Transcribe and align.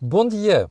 Bom 0.00 0.28
dia! 0.28 0.70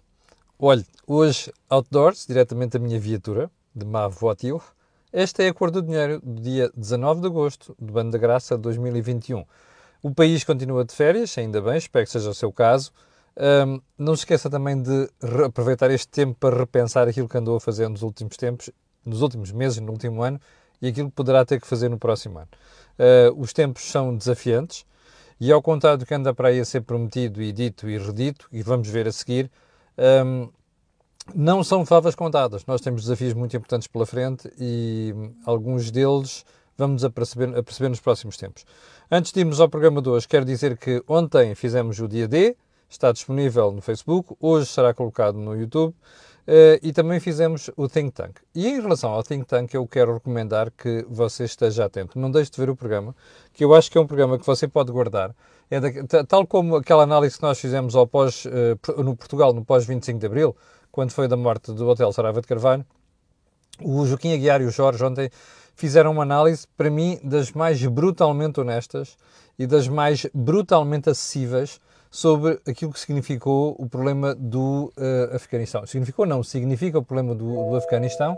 Olhe, 0.58 0.86
hoje 1.06 1.52
outdoors, 1.70 2.26
diretamente 2.26 2.78
da 2.78 2.80
minha 2.80 2.98
viatura, 2.98 3.52
de 3.76 3.86
ma 3.86 4.08
voiture. 4.08 4.64
Esta 5.12 5.44
é 5.44 5.50
a 5.50 5.54
cor 5.54 5.70
do 5.70 5.82
dinheiro 5.82 6.22
do 6.24 6.42
dia 6.42 6.72
19 6.74 7.20
de 7.20 7.28
agosto 7.28 7.76
do 7.78 8.00
ano 8.00 8.10
da 8.10 8.18
graça 8.18 8.56
de 8.56 8.62
2021. 8.62 9.44
O 10.02 10.16
país 10.16 10.46
continua 10.46 10.86
de 10.86 10.96
férias, 10.96 11.38
ainda 11.38 11.62
bem, 11.62 11.76
espero 11.76 12.06
que 12.06 12.12
seja 12.14 12.30
o 12.30 12.34
seu 12.34 12.54
caso. 12.54 12.94
Um, 13.36 13.82
não 13.98 14.16
se 14.16 14.22
esqueça 14.22 14.50
também 14.50 14.82
de 14.82 15.10
aproveitar 15.46 15.92
este 15.92 16.08
tempo 16.08 16.38
para 16.40 16.58
repensar 16.58 17.06
aquilo 17.06 17.28
que 17.28 17.38
andou 17.38 17.58
a 17.58 17.60
fazer 17.60 17.90
nos 17.90 18.04
últimos 18.04 18.38
tempos, 18.38 18.70
nos 19.06 19.22
últimos 19.22 19.52
meses, 19.52 19.82
no 19.82 19.92
último 19.92 20.24
ano, 20.24 20.40
e 20.82 20.88
aquilo 20.88 21.10
que 21.10 21.16
poderá 21.16 21.44
ter 21.44 21.60
que 21.60 21.68
fazer 21.68 21.90
no 21.90 22.00
próximo 22.00 22.40
ano. 22.40 22.48
Uh, 22.98 23.42
os 23.42 23.52
tempos 23.52 23.92
são 23.92 24.16
desafiantes 24.16 24.86
e, 25.40 25.52
ao 25.52 25.62
contrário 25.62 26.00
do 26.00 26.06
que 26.06 26.14
anda 26.14 26.34
para 26.34 26.50
aí 26.50 26.60
a 26.60 26.66
ser 26.66 26.82
prometido 26.82 27.42
e 27.42 27.52
dito 27.52 27.90
e 27.90 27.98
redito, 27.98 28.48
e 28.52 28.62
vamos 28.62 28.88
ver 28.88 29.08
a 29.08 29.12
seguir, 29.12 29.52
um, 30.26 30.50
não 31.36 31.64
são 31.64 31.86
favas 31.86 32.16
contadas. 32.16 32.66
Nós 32.66 32.82
temos 32.82 33.04
desafios 33.04 33.34
muito 33.34 33.56
importantes 33.56 33.88
pela 33.88 34.06
frente 34.06 34.52
e 34.60 35.14
alguns 35.46 35.92
deles 35.92 36.46
vamos 36.78 37.04
a 37.04 37.10
perceber, 37.10 37.50
nos 37.90 38.00
próximos 38.00 38.38
tempos. 38.38 38.66
Antes 39.10 39.32
de 39.32 39.40
irmos 39.40 39.60
ao 39.60 39.68
programa 39.68 40.02
de 40.02 40.10
hoje, 40.10 40.28
quero 40.28 40.46
dizer 40.46 40.78
que 40.78 41.04
ontem 41.08 41.56
fizemos 41.56 42.00
o 42.00 42.08
dia 42.08 42.28
D, 42.28 42.56
está 42.90 43.12
disponível 43.12 43.72
no 43.72 43.82
Facebook, 43.82 44.36
hoje 44.40 44.68
será 44.68 44.94
colocado 44.94 45.38
no 45.38 45.56
YouTube. 45.56 45.94
Uh, 46.48 46.80
e 46.82 46.94
também 46.94 47.20
fizemos 47.20 47.70
o 47.76 47.90
Think 47.90 48.12
Tank. 48.12 48.40
E 48.56 48.68
em 48.68 48.80
relação 48.80 49.12
ao 49.12 49.22
Think 49.22 49.46
Tank, 49.46 49.74
eu 49.74 49.86
quero 49.86 50.14
recomendar 50.14 50.72
que 50.72 51.06
você 51.10 51.44
esteja 51.44 51.84
atento. 51.84 52.18
Não 52.18 52.32
deixe 52.32 52.50
de 52.50 52.58
ver 52.58 52.70
o 52.70 52.76
programa, 52.76 53.14
que 53.52 53.66
eu 53.66 53.76
acho 53.76 53.92
que 53.92 53.98
é 53.98 54.02
um 54.02 54.08
programa 54.08 54.40
que 54.40 54.46
você 54.46 54.66
pode 54.66 54.90
guardar. 54.90 55.36
É 55.70 55.82
da, 55.82 56.24
tal 56.24 56.48
como 56.48 56.78
aquela 56.78 57.04
análise 57.04 57.36
que 57.36 57.44
nós 57.44 57.60
fizemos 57.60 57.98
ao 57.98 58.08
pós, 58.08 58.46
uh, 58.46 59.04
no 59.04 59.14
Portugal, 59.14 59.54
no 59.54 59.66
pós-25 59.66 60.18
de 60.18 60.26
Abril, 60.26 60.56
quando 60.90 61.12
foi 61.12 61.28
da 61.28 61.36
morte 61.36 61.74
do 61.74 61.86
Hotel 61.86 62.14
Saraiva 62.14 62.40
de 62.40 62.48
Carvalho, 62.48 62.86
o 63.84 64.06
Joaquim 64.06 64.34
Aguiar 64.34 64.62
e 64.62 64.66
o 64.66 64.72
Jorge 64.72 65.04
ontem 65.04 65.30
fizeram 65.76 66.12
uma 66.12 66.24
análise, 66.24 66.66
para 66.78 66.90
mim, 66.90 67.20
das 67.22 67.52
mais 67.52 67.86
brutalmente 67.86 68.60
honestas 68.60 69.18
e 69.60 69.68
das 69.68 69.88
mais 69.90 70.26
brutalmente 70.34 71.10
acessíveis 71.10 71.80
sobre 72.10 72.60
aquilo 72.68 72.92
que 72.92 73.00
significou 73.00 73.76
o 73.78 73.88
problema 73.88 74.34
do 74.36 74.94
uh, 74.98 75.36
Afeganistão. 75.36 75.86
Significou 75.86 76.26
não, 76.26 76.44
significa 76.44 77.00
o 77.00 77.04
problema 77.04 77.36
do, 77.36 77.70
do 77.70 77.76
Afeganistão, 77.76 78.34
uh, 78.34 78.38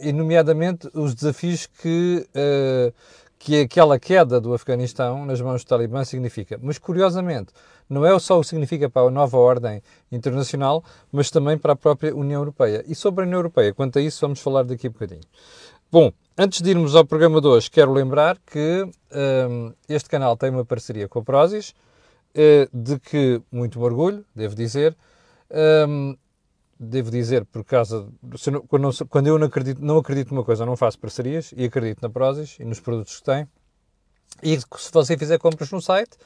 e 0.00 0.12
nomeadamente 0.12 0.88
os 0.94 1.14
desafios 1.14 1.66
que, 1.66 2.26
uh, 2.30 2.94
que 3.38 3.60
aquela 3.60 3.98
queda 3.98 4.40
do 4.40 4.54
Afeganistão 4.54 5.24
nas 5.24 5.40
mãos 5.40 5.64
do 5.64 5.68
Talibã 5.68 6.04
significa. 6.04 6.58
Mas, 6.62 6.78
curiosamente, 6.78 7.52
não 7.88 8.04
é 8.04 8.18
só 8.18 8.38
o 8.38 8.40
que 8.42 8.48
significa 8.48 8.88
para 8.88 9.06
a 9.06 9.10
nova 9.10 9.36
ordem 9.36 9.82
internacional, 10.10 10.82
mas 11.12 11.30
também 11.30 11.58
para 11.58 11.72
a 11.72 11.76
própria 11.76 12.14
União 12.14 12.40
Europeia. 12.40 12.84
E 12.86 12.94
sobre 12.94 13.24
a 13.24 13.26
União 13.26 13.38
Europeia, 13.38 13.74
quanto 13.74 13.98
a 13.98 14.02
isso, 14.02 14.20
vamos 14.20 14.40
falar 14.40 14.64
daqui 14.64 14.86
a 14.86 14.90
bocadinho. 14.90 15.20
Bom, 15.92 16.10
antes 16.36 16.60
de 16.60 16.70
irmos 16.70 16.96
ao 16.96 17.04
programa 17.04 17.40
de 17.40 17.46
hoje, 17.46 17.70
quero 17.70 17.92
lembrar 17.92 18.36
que 18.44 18.84
um, 19.48 19.72
este 19.88 20.08
canal 20.08 20.36
tem 20.36 20.50
uma 20.50 20.64
parceria 20.64 21.06
com 21.06 21.20
a 21.20 21.22
Prozis, 21.22 21.74
de 22.72 22.98
que 22.98 23.40
muito 23.50 23.78
me 23.78 23.84
orgulho, 23.84 24.24
devo 24.34 24.54
dizer. 24.54 24.96
Um, 25.88 26.16
devo 26.78 27.10
dizer, 27.10 27.44
por 27.44 27.64
causa. 27.64 28.06
quando, 28.68 29.06
quando, 29.06 29.26
eu 29.26 29.38
não 29.38 29.46
acredito, 29.46 29.84
não 29.84 29.98
acredito 29.98 30.34
numa 30.34 30.44
coisa, 30.44 30.66
não 30.66 30.76
faço 30.76 30.98
parcerias 30.98 31.52
e 31.56 31.64
acredito 31.64 32.02
na 32.02 32.10
Prozis 32.10 32.56
e 32.58 32.64
nos 32.64 32.80
produtos 32.80 33.18
que 33.18 33.24
tem. 33.24 33.48
E 34.42 34.58
se 34.58 34.92
você 34.92 35.16
fizer 35.16 35.38
compras 35.38 35.70
no 35.70 35.80
site, 35.80 36.16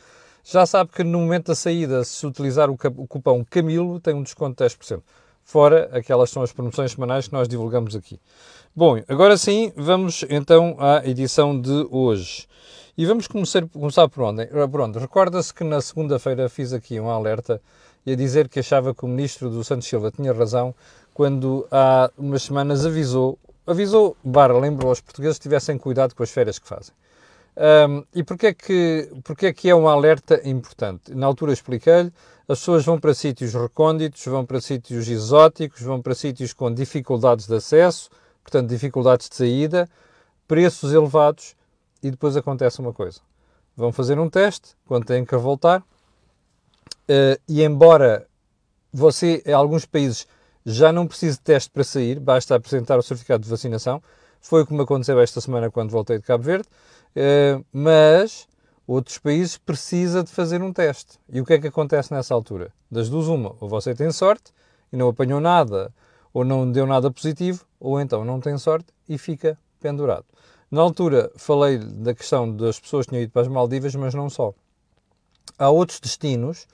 já 0.44 0.64
sabe 0.64 0.90
que 0.90 1.04
no 1.04 1.20
momento 1.20 1.48
da 1.48 1.54
saída, 1.54 2.02
se 2.04 2.26
utilizar 2.26 2.70
o, 2.70 2.74
o 2.96 3.06
cupom 3.06 3.44
Camilo, 3.44 4.00
tem 4.00 4.14
um 4.14 4.22
desconto 4.22 4.64
de 4.64 4.70
10%. 4.70 5.02
Fora 5.44 5.88
aquelas 5.92 6.30
são 6.30 6.42
as 6.42 6.52
promoções 6.52 6.92
semanais 6.92 7.26
que 7.26 7.32
nós 7.32 7.48
divulgamos 7.48 7.96
aqui. 7.96 8.20
Bom, 8.74 9.02
agora 9.08 9.36
sim, 9.36 9.72
vamos 9.76 10.24
então 10.28 10.76
à 10.78 11.06
edição 11.06 11.58
de 11.58 11.86
hoje. 11.90 12.46
E 12.98 13.06
vamos 13.06 13.28
começar, 13.28 13.64
começar 13.68 14.08
por 14.08 14.24
onde? 14.24 14.46
Por 14.46 14.80
onde? 14.80 14.98
Recorda-se 14.98 15.54
que 15.54 15.62
na 15.62 15.80
segunda-feira 15.80 16.48
fiz 16.48 16.72
aqui 16.72 16.98
um 16.98 17.08
alerta 17.08 17.62
e 18.04 18.10
a 18.10 18.16
dizer 18.16 18.48
que 18.48 18.58
achava 18.58 18.92
que 18.92 19.04
o 19.04 19.08
ministro 19.08 19.48
do 19.48 19.62
Santos 19.62 19.86
Silva 19.86 20.10
tinha 20.10 20.32
razão 20.32 20.74
quando 21.14 21.64
há 21.70 22.10
umas 22.18 22.42
semanas 22.42 22.84
avisou, 22.84 23.38
avisou, 23.64 24.16
barra, 24.24 24.58
lembrou 24.58 24.88
aos 24.88 25.00
portugueses 25.00 25.38
que 25.38 25.44
tivessem 25.44 25.78
cuidado 25.78 26.12
com 26.12 26.24
as 26.24 26.30
férias 26.32 26.58
que 26.58 26.66
fazem. 26.66 26.92
Um, 27.88 28.02
e 28.12 28.24
porquê 28.24 28.48
é, 28.48 28.52
que, 28.52 29.08
porquê 29.22 29.46
é 29.46 29.52
que 29.52 29.70
é 29.70 29.74
um 29.76 29.86
alerta 29.86 30.40
importante? 30.44 31.14
Na 31.14 31.28
altura 31.28 31.52
expliquei-lhe, 31.52 32.12
as 32.48 32.58
pessoas 32.58 32.84
vão 32.84 32.98
para 32.98 33.14
sítios 33.14 33.54
recônditos, 33.54 34.24
vão 34.24 34.44
para 34.44 34.60
sítios 34.60 35.08
exóticos, 35.08 35.82
vão 35.82 36.02
para 36.02 36.16
sítios 36.16 36.52
com 36.52 36.74
dificuldades 36.74 37.46
de 37.46 37.54
acesso, 37.54 38.10
portanto 38.42 38.68
dificuldades 38.68 39.28
de 39.28 39.36
saída, 39.36 39.88
preços 40.48 40.92
elevados 40.92 41.56
e 42.02 42.10
depois 42.10 42.36
acontece 42.36 42.80
uma 42.80 42.92
coisa. 42.92 43.20
Vão 43.76 43.92
fazer 43.92 44.18
um 44.18 44.28
teste 44.28 44.76
quando 44.86 45.04
têm 45.04 45.24
que 45.24 45.36
voltar 45.36 45.80
uh, 45.80 47.40
e 47.48 47.62
embora 47.62 48.26
você, 48.92 49.42
em 49.46 49.52
alguns 49.52 49.84
países, 49.84 50.26
já 50.64 50.92
não 50.92 51.06
precise 51.06 51.36
de 51.36 51.42
teste 51.42 51.70
para 51.70 51.84
sair, 51.84 52.18
basta 52.18 52.54
apresentar 52.54 52.98
o 52.98 53.02
certificado 53.02 53.42
de 53.42 53.48
vacinação. 53.48 54.02
Foi 54.40 54.62
o 54.62 54.66
que 54.66 54.74
me 54.74 54.82
aconteceu 54.82 55.20
esta 55.20 55.40
semana 55.40 55.70
quando 55.70 55.90
voltei 55.90 56.18
de 56.18 56.24
Cabo 56.24 56.44
Verde. 56.44 56.68
Uh, 57.16 57.64
mas 57.72 58.46
outros 58.86 59.18
países 59.18 59.58
precisa 59.58 60.22
de 60.22 60.30
fazer 60.30 60.62
um 60.62 60.72
teste. 60.72 61.18
E 61.28 61.40
o 61.40 61.44
que 61.44 61.54
é 61.54 61.58
que 61.58 61.66
acontece 61.66 62.12
nessa 62.12 62.34
altura? 62.34 62.72
Das 62.90 63.08
duas, 63.08 63.26
uma. 63.26 63.54
Ou 63.60 63.68
você 63.68 63.94
tem 63.94 64.10
sorte 64.10 64.52
e 64.92 64.96
não 64.96 65.08
apanhou 65.08 65.40
nada, 65.40 65.92
ou 66.32 66.44
não 66.44 66.70
deu 66.70 66.86
nada 66.86 67.10
positivo, 67.10 67.64
ou 67.78 68.00
então 68.00 68.24
não 68.24 68.40
tem 68.40 68.56
sorte 68.56 68.92
e 69.08 69.18
fica 69.18 69.58
pendurado. 69.80 70.24
Na 70.70 70.82
altura 70.82 71.30
falei 71.34 71.78
da 71.78 72.14
questão 72.14 72.54
das 72.54 72.78
pessoas 72.78 73.06
que 73.06 73.10
tinham 73.10 73.22
ido 73.22 73.32
para 73.32 73.40
as 73.40 73.48
Maldivas, 73.48 73.94
mas 73.94 74.12
não 74.12 74.28
só. 74.28 74.52
Há 75.58 75.70
outros 75.70 75.98
destinos 75.98 76.64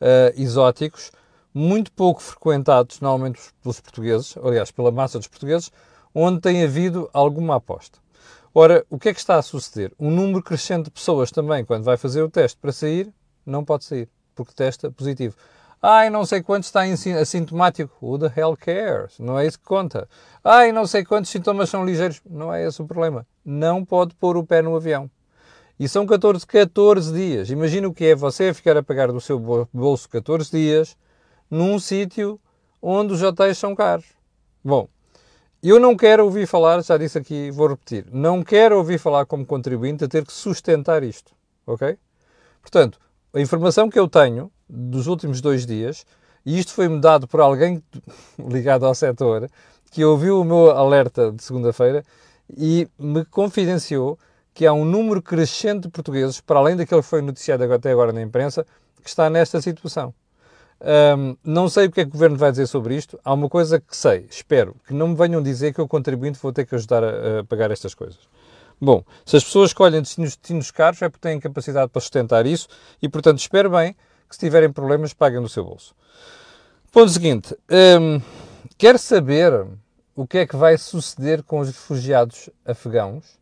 uh, 0.00 0.40
exóticos, 0.40 1.10
muito 1.52 1.90
pouco 1.90 2.22
frequentados, 2.22 3.00
normalmente 3.00 3.40
pelos 3.60 3.80
portugueses, 3.80 4.36
aliás, 4.36 4.70
pela 4.70 4.92
massa 4.92 5.18
dos 5.18 5.26
portugueses, 5.26 5.72
onde 6.14 6.40
tem 6.40 6.62
havido 6.62 7.10
alguma 7.12 7.56
aposta. 7.56 7.98
Ora, 8.54 8.86
o 8.88 8.98
que 8.98 9.08
é 9.08 9.14
que 9.14 9.18
está 9.18 9.36
a 9.36 9.42
suceder? 9.42 9.92
Um 9.98 10.12
número 10.12 10.44
crescente 10.44 10.84
de 10.84 10.90
pessoas 10.92 11.32
também, 11.32 11.64
quando 11.64 11.82
vai 11.82 11.96
fazer 11.96 12.22
o 12.22 12.30
teste 12.30 12.56
para 12.56 12.70
sair, 12.70 13.12
não 13.44 13.64
pode 13.64 13.84
sair, 13.84 14.08
porque 14.34 14.52
testa 14.54 14.92
positivo. 14.92 15.34
Ai, 15.82 16.10
não 16.10 16.26
sei 16.26 16.42
quantos 16.42 16.68
está 16.68 16.82
assintomático. 17.18 17.92
Who 18.00 18.18
the 18.18 18.32
hell 18.36 18.54
cares? 18.54 19.18
Não 19.18 19.38
é 19.38 19.46
isso 19.46 19.58
que 19.58 19.64
conta. 19.64 20.06
Ai, 20.44 20.72
não 20.72 20.86
sei 20.86 21.04
quantos 21.04 21.30
sintomas 21.30 21.70
são 21.70 21.86
ligeiros. 21.86 22.20
Não 22.28 22.52
é 22.52 22.66
esse 22.66 22.82
o 22.82 22.86
problema. 22.86 23.26
Não 23.44 23.84
pode 23.84 24.14
pôr 24.14 24.36
o 24.36 24.44
pé 24.44 24.62
no 24.62 24.76
avião. 24.76 25.10
E 25.78 25.88
são 25.88 26.06
14, 26.06 26.46
14 26.46 27.12
dias. 27.12 27.50
Imagina 27.50 27.88
o 27.88 27.94
que 27.94 28.04
é 28.04 28.14
você 28.14 28.52
ficar 28.52 28.76
a 28.76 28.82
pagar 28.82 29.10
do 29.10 29.20
seu 29.20 29.38
bolso 29.72 30.08
14 30.08 30.50
dias 30.50 30.96
num 31.50 31.78
sítio 31.78 32.38
onde 32.82 33.12
os 33.12 33.22
hotéis 33.22 33.58
são 33.58 33.74
caros. 33.74 34.06
Bom, 34.62 34.88
eu 35.62 35.78
não 35.78 35.96
quero 35.96 36.24
ouvir 36.24 36.46
falar, 36.46 36.82
já 36.82 36.96
disse 36.96 37.18
aqui, 37.18 37.50
vou 37.50 37.68
repetir, 37.68 38.06
não 38.10 38.42
quero 38.42 38.78
ouvir 38.78 38.98
falar 38.98 39.26
como 39.26 39.44
contribuinte 39.44 40.04
a 40.04 40.08
ter 40.08 40.24
que 40.24 40.32
sustentar 40.32 41.02
isto, 41.02 41.32
ok? 41.66 41.98
Portanto, 42.62 42.98
a 43.34 43.40
informação 43.40 43.90
que 43.90 43.98
eu 43.98 44.08
tenho 44.08 44.50
dos 44.68 45.06
últimos 45.06 45.40
dois 45.40 45.66
dias, 45.66 46.06
e 46.46 46.58
isto 46.58 46.72
foi-me 46.72 47.00
dado 47.00 47.28
por 47.28 47.40
alguém 47.40 47.82
ligado 48.38 48.86
ao 48.86 48.94
setor, 48.94 49.50
que 49.90 50.04
ouviu 50.04 50.40
o 50.40 50.44
meu 50.44 50.70
alerta 50.70 51.32
de 51.32 51.42
segunda-feira 51.42 52.04
e 52.56 52.88
me 52.98 53.24
confidenciou 53.24 54.18
que 54.52 54.66
há 54.66 54.72
um 54.72 54.84
número 54.84 55.22
crescente 55.22 55.82
de 55.82 55.88
portugueses, 55.88 56.40
para 56.40 56.58
além 56.58 56.76
daquele 56.76 57.02
que 57.02 57.08
foi 57.08 57.22
noticiado 57.22 57.72
até 57.72 57.92
agora 57.92 58.12
na 58.12 58.20
imprensa, 58.20 58.66
que 59.02 59.08
está 59.08 59.30
nesta 59.30 59.60
situação. 59.60 60.12
Um, 60.82 61.36
não 61.44 61.68
sei 61.68 61.86
o 61.86 61.90
que 61.90 62.00
é 62.00 62.04
que 62.04 62.08
o 62.08 62.12
Governo 62.12 62.36
vai 62.36 62.50
dizer 62.50 62.66
sobre 62.66 62.96
isto. 62.96 63.18
Há 63.22 63.34
uma 63.34 63.48
coisa 63.48 63.78
que 63.78 63.96
sei, 63.96 64.26
espero, 64.30 64.74
que 64.86 64.94
não 64.94 65.08
me 65.08 65.14
venham 65.14 65.42
dizer 65.42 65.74
que 65.74 65.80
eu, 65.80 65.86
contribuinte, 65.86 66.38
vou 66.40 66.52
ter 66.52 66.64
que 66.64 66.74
ajudar 66.74 67.04
a, 67.04 67.40
a 67.40 67.44
pagar 67.44 67.70
estas 67.70 67.94
coisas. 67.94 68.18
Bom, 68.80 69.04
se 69.26 69.36
as 69.36 69.44
pessoas 69.44 69.70
escolhem 69.70 70.00
destinos, 70.00 70.36
destinos 70.36 70.70
caros 70.70 71.02
é 71.02 71.08
porque 71.10 71.28
têm 71.28 71.38
capacidade 71.38 71.90
para 71.90 72.00
sustentar 72.00 72.46
isso 72.46 72.66
e, 73.00 73.08
portanto, 73.10 73.38
espero 73.38 73.70
bem 73.70 73.94
que 74.26 74.34
se 74.34 74.40
tiverem 74.40 74.72
problemas 74.72 75.12
paguem 75.12 75.42
do 75.42 75.48
seu 75.48 75.64
bolso. 75.64 75.94
Ponto 76.90 77.10
seguinte, 77.10 77.54
hum, 78.00 78.20
quer 78.78 78.98
saber 78.98 79.66
o 80.20 80.26
que 80.26 80.36
é 80.36 80.46
que 80.46 80.54
vai 80.54 80.76
suceder 80.76 81.42
com 81.42 81.60
os 81.60 81.68
refugiados 81.68 82.50
afegãos 82.62 83.40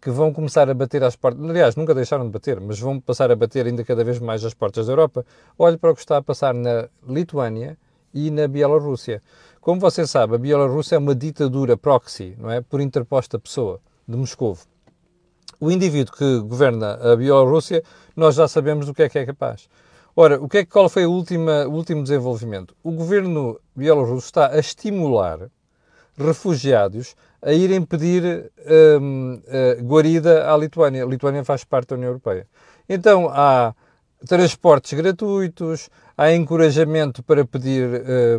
que 0.00 0.08
vão 0.10 0.32
começar 0.32 0.70
a 0.70 0.72
bater 0.72 1.04
às 1.04 1.14
portas, 1.14 1.44
aliás, 1.44 1.76
nunca 1.76 1.94
deixaram 1.94 2.24
de 2.24 2.30
bater, 2.30 2.58
mas 2.62 2.80
vão 2.80 2.98
passar 2.98 3.30
a 3.30 3.36
bater 3.36 3.66
ainda 3.66 3.84
cada 3.84 4.02
vez 4.02 4.18
mais 4.18 4.42
às 4.42 4.54
portas 4.54 4.86
da 4.86 4.92
Europa. 4.92 5.26
Olhe 5.58 5.76
para 5.76 5.90
o 5.90 5.94
que 5.94 6.00
está 6.00 6.16
a 6.16 6.22
passar 6.22 6.54
na 6.54 6.88
Lituânia 7.06 7.76
e 8.14 8.30
na 8.30 8.48
Bielorrússia. 8.48 9.20
Como 9.60 9.78
você 9.78 10.06
sabe, 10.06 10.36
a 10.36 10.38
Bielorrússia 10.38 10.96
é 10.96 10.98
uma 10.98 11.14
ditadura 11.14 11.76
proxy, 11.76 12.34
não 12.38 12.50
é? 12.50 12.62
Por 12.62 12.80
interposta 12.80 13.38
pessoa, 13.38 13.78
de 14.08 14.16
Moscou. 14.16 14.56
O 15.60 15.70
indivíduo 15.70 16.14
que 16.16 16.38
governa 16.40 16.94
a 16.94 17.16
Bielorrússia, 17.16 17.82
nós 18.16 18.34
já 18.34 18.48
sabemos 18.48 18.86
do 18.86 18.94
que 18.94 19.02
é 19.02 19.10
que 19.10 19.18
é 19.18 19.26
capaz. 19.26 19.68
Ora, 20.16 20.42
o 20.42 20.48
que 20.48 20.58
é, 20.58 20.64
qual 20.64 20.88
foi 20.88 21.04
a 21.04 21.08
última, 21.08 21.66
o 21.66 21.72
último 21.72 22.02
desenvolvimento? 22.02 22.74
O 22.82 22.92
governo 22.92 23.60
bielorrusso 23.76 24.24
está 24.24 24.50
a 24.52 24.58
estimular 24.58 25.50
refugiados 26.18 27.14
a 27.40 27.52
irem 27.52 27.82
pedir 27.82 28.50
um, 29.00 29.34
uh, 29.34 29.82
guarida 29.84 30.52
à 30.52 30.56
Lituânia. 30.56 31.04
A 31.04 31.06
Lituânia 31.06 31.44
faz 31.44 31.64
parte 31.64 31.90
da 31.90 31.96
União 31.96 32.08
Europeia. 32.08 32.46
Então 32.88 33.28
há 33.30 33.74
transportes 34.26 34.92
gratuitos, 34.94 35.88
há 36.16 36.32
encorajamento 36.32 37.22
para 37.22 37.44
pedir 37.44 37.88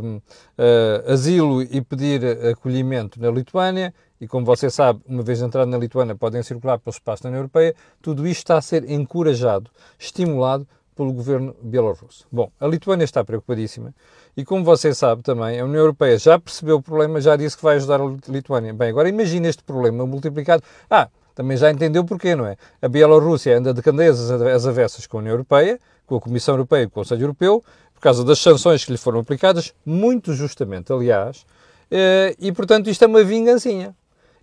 um, 0.04 0.18
uh, 0.18 1.12
asilo 1.12 1.62
e 1.62 1.82
pedir 1.82 2.22
acolhimento 2.52 3.20
na 3.22 3.32
Lituânia. 3.32 3.94
E 4.20 4.28
como 4.28 4.46
você 4.46 4.70
sabe, 4.70 5.00
uma 5.08 5.24
vez 5.24 5.42
entrado 5.42 5.70
na 5.70 5.78
Lituânia, 5.78 6.14
podem 6.14 6.44
circular 6.44 6.78
pelo 6.78 6.94
espaço 6.94 7.24
da 7.24 7.30
União 7.30 7.40
Europeia. 7.40 7.74
Tudo 8.02 8.28
isto 8.28 8.40
está 8.40 8.58
a 8.58 8.62
ser 8.62 8.90
encorajado, 8.90 9.72
estimulado 9.98 10.68
pelo 11.00 11.14
governo 11.14 11.56
bielorrusso. 11.62 12.28
Bom, 12.30 12.52
a 12.60 12.68
Lituânia 12.68 13.06
está 13.06 13.24
preocupadíssima 13.24 13.96
e, 14.36 14.44
como 14.44 14.66
você 14.66 14.94
sabe 14.94 15.24
também, 15.24 15.58
a 15.58 15.64
União 15.64 15.80
Europeia 15.80 16.18
já 16.18 16.38
percebeu 16.38 16.76
o 16.76 16.82
problema, 16.82 17.22
já 17.22 17.38
disse 17.38 17.56
que 17.56 17.64
vai 17.64 17.78
ajudar 17.78 18.02
a 18.02 18.16
Lituânia. 18.28 18.74
Bem, 18.74 18.90
agora 18.90 19.08
imagine 19.08 19.48
este 19.48 19.64
problema 19.64 20.06
multiplicado. 20.06 20.62
Ah, 20.90 21.08
também 21.34 21.56
já 21.56 21.72
entendeu 21.72 22.04
porquê, 22.04 22.36
não 22.36 22.46
é? 22.46 22.58
A 22.82 22.90
Bielorrússia 22.90 23.58
anda 23.58 23.74
de 23.74 23.82
candeias 23.82 24.30
às 24.30 24.68
avessas 24.68 25.08
com 25.08 25.16
a 25.16 25.22
União 25.22 25.32
Europeia, 25.32 25.80
com 26.06 26.18
a 26.18 26.20
Comissão 26.20 26.56
Europeia 26.56 26.84
e 26.84 26.88
com 26.88 27.00
o 27.00 27.04
Conselho 27.04 27.22
Europeu, 27.22 27.64
por 27.94 28.02
causa 28.02 28.26
das 28.26 28.40
sanções 28.40 28.84
que 28.84 28.92
lhe 28.92 28.98
foram 28.98 29.22
aplicadas, 29.22 29.74
muito 29.86 30.34
justamente, 30.34 30.92
aliás, 30.92 31.46
eh, 31.90 32.36
e 32.38 32.52
portanto 32.52 32.90
isto 32.90 33.06
é 33.06 33.08
uma 33.08 33.24
vingancinha. 33.24 33.96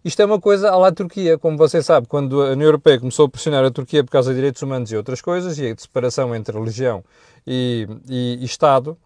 Isto 0.04 0.22
é 0.22 0.24
uma 0.24 0.40
coisa 0.40 0.70
à 0.70 0.76
lá 0.76 0.92
Turquia, 0.92 1.36
como 1.36 1.56
você 1.56 1.82
sabe, 1.82 2.06
quando 2.06 2.42
a 2.42 2.50
União 2.50 2.68
Europeia 2.68 2.98
começou 2.98 3.26
a 3.26 3.28
pressionar 3.28 3.64
a 3.64 3.70
Turquia 3.70 4.04
por 4.04 4.10
causa 4.10 4.30
de 4.30 4.36
direitos 4.36 4.62
humanos 4.62 4.92
e 4.92 4.96
outras 4.96 5.20
coisas, 5.20 5.58
e 5.58 5.68
a 5.68 5.74
separação 5.76 6.34
entre 6.34 6.56
religião 6.56 7.02
e, 7.46 7.88
e, 8.08 8.38
e 8.40 8.44
Estado, 8.44 8.96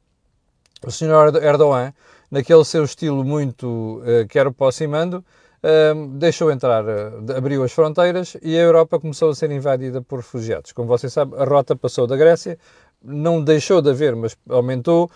o 0.84 0.90
senhor 0.90 1.34
Erdogan, 1.42 1.92
naquele 2.30 2.64
seu 2.64 2.84
estilo 2.84 3.24
muito 3.24 4.02
uh, 4.02 4.26
quero 4.28 4.52
posso 4.52 4.82
e 4.84 4.86
mando, 4.86 5.24
uh, 5.62 6.08
deixou 6.18 6.50
entrar, 6.50 6.84
uh, 6.84 7.36
abriu 7.36 7.62
as 7.62 7.72
fronteiras 7.72 8.36
e 8.42 8.56
a 8.56 8.60
Europa 8.60 9.00
começou 9.00 9.30
a 9.30 9.34
ser 9.34 9.50
invadida 9.50 10.00
por 10.02 10.18
refugiados. 10.18 10.72
Como 10.72 10.88
você 10.88 11.08
sabe, 11.08 11.34
a 11.36 11.44
rota 11.44 11.74
passou 11.74 12.06
da 12.06 12.16
Grécia, 12.16 12.58
não 13.02 13.42
deixou 13.42 13.80
de 13.80 13.90
haver, 13.90 14.14
mas 14.14 14.36
aumentou 14.48 15.10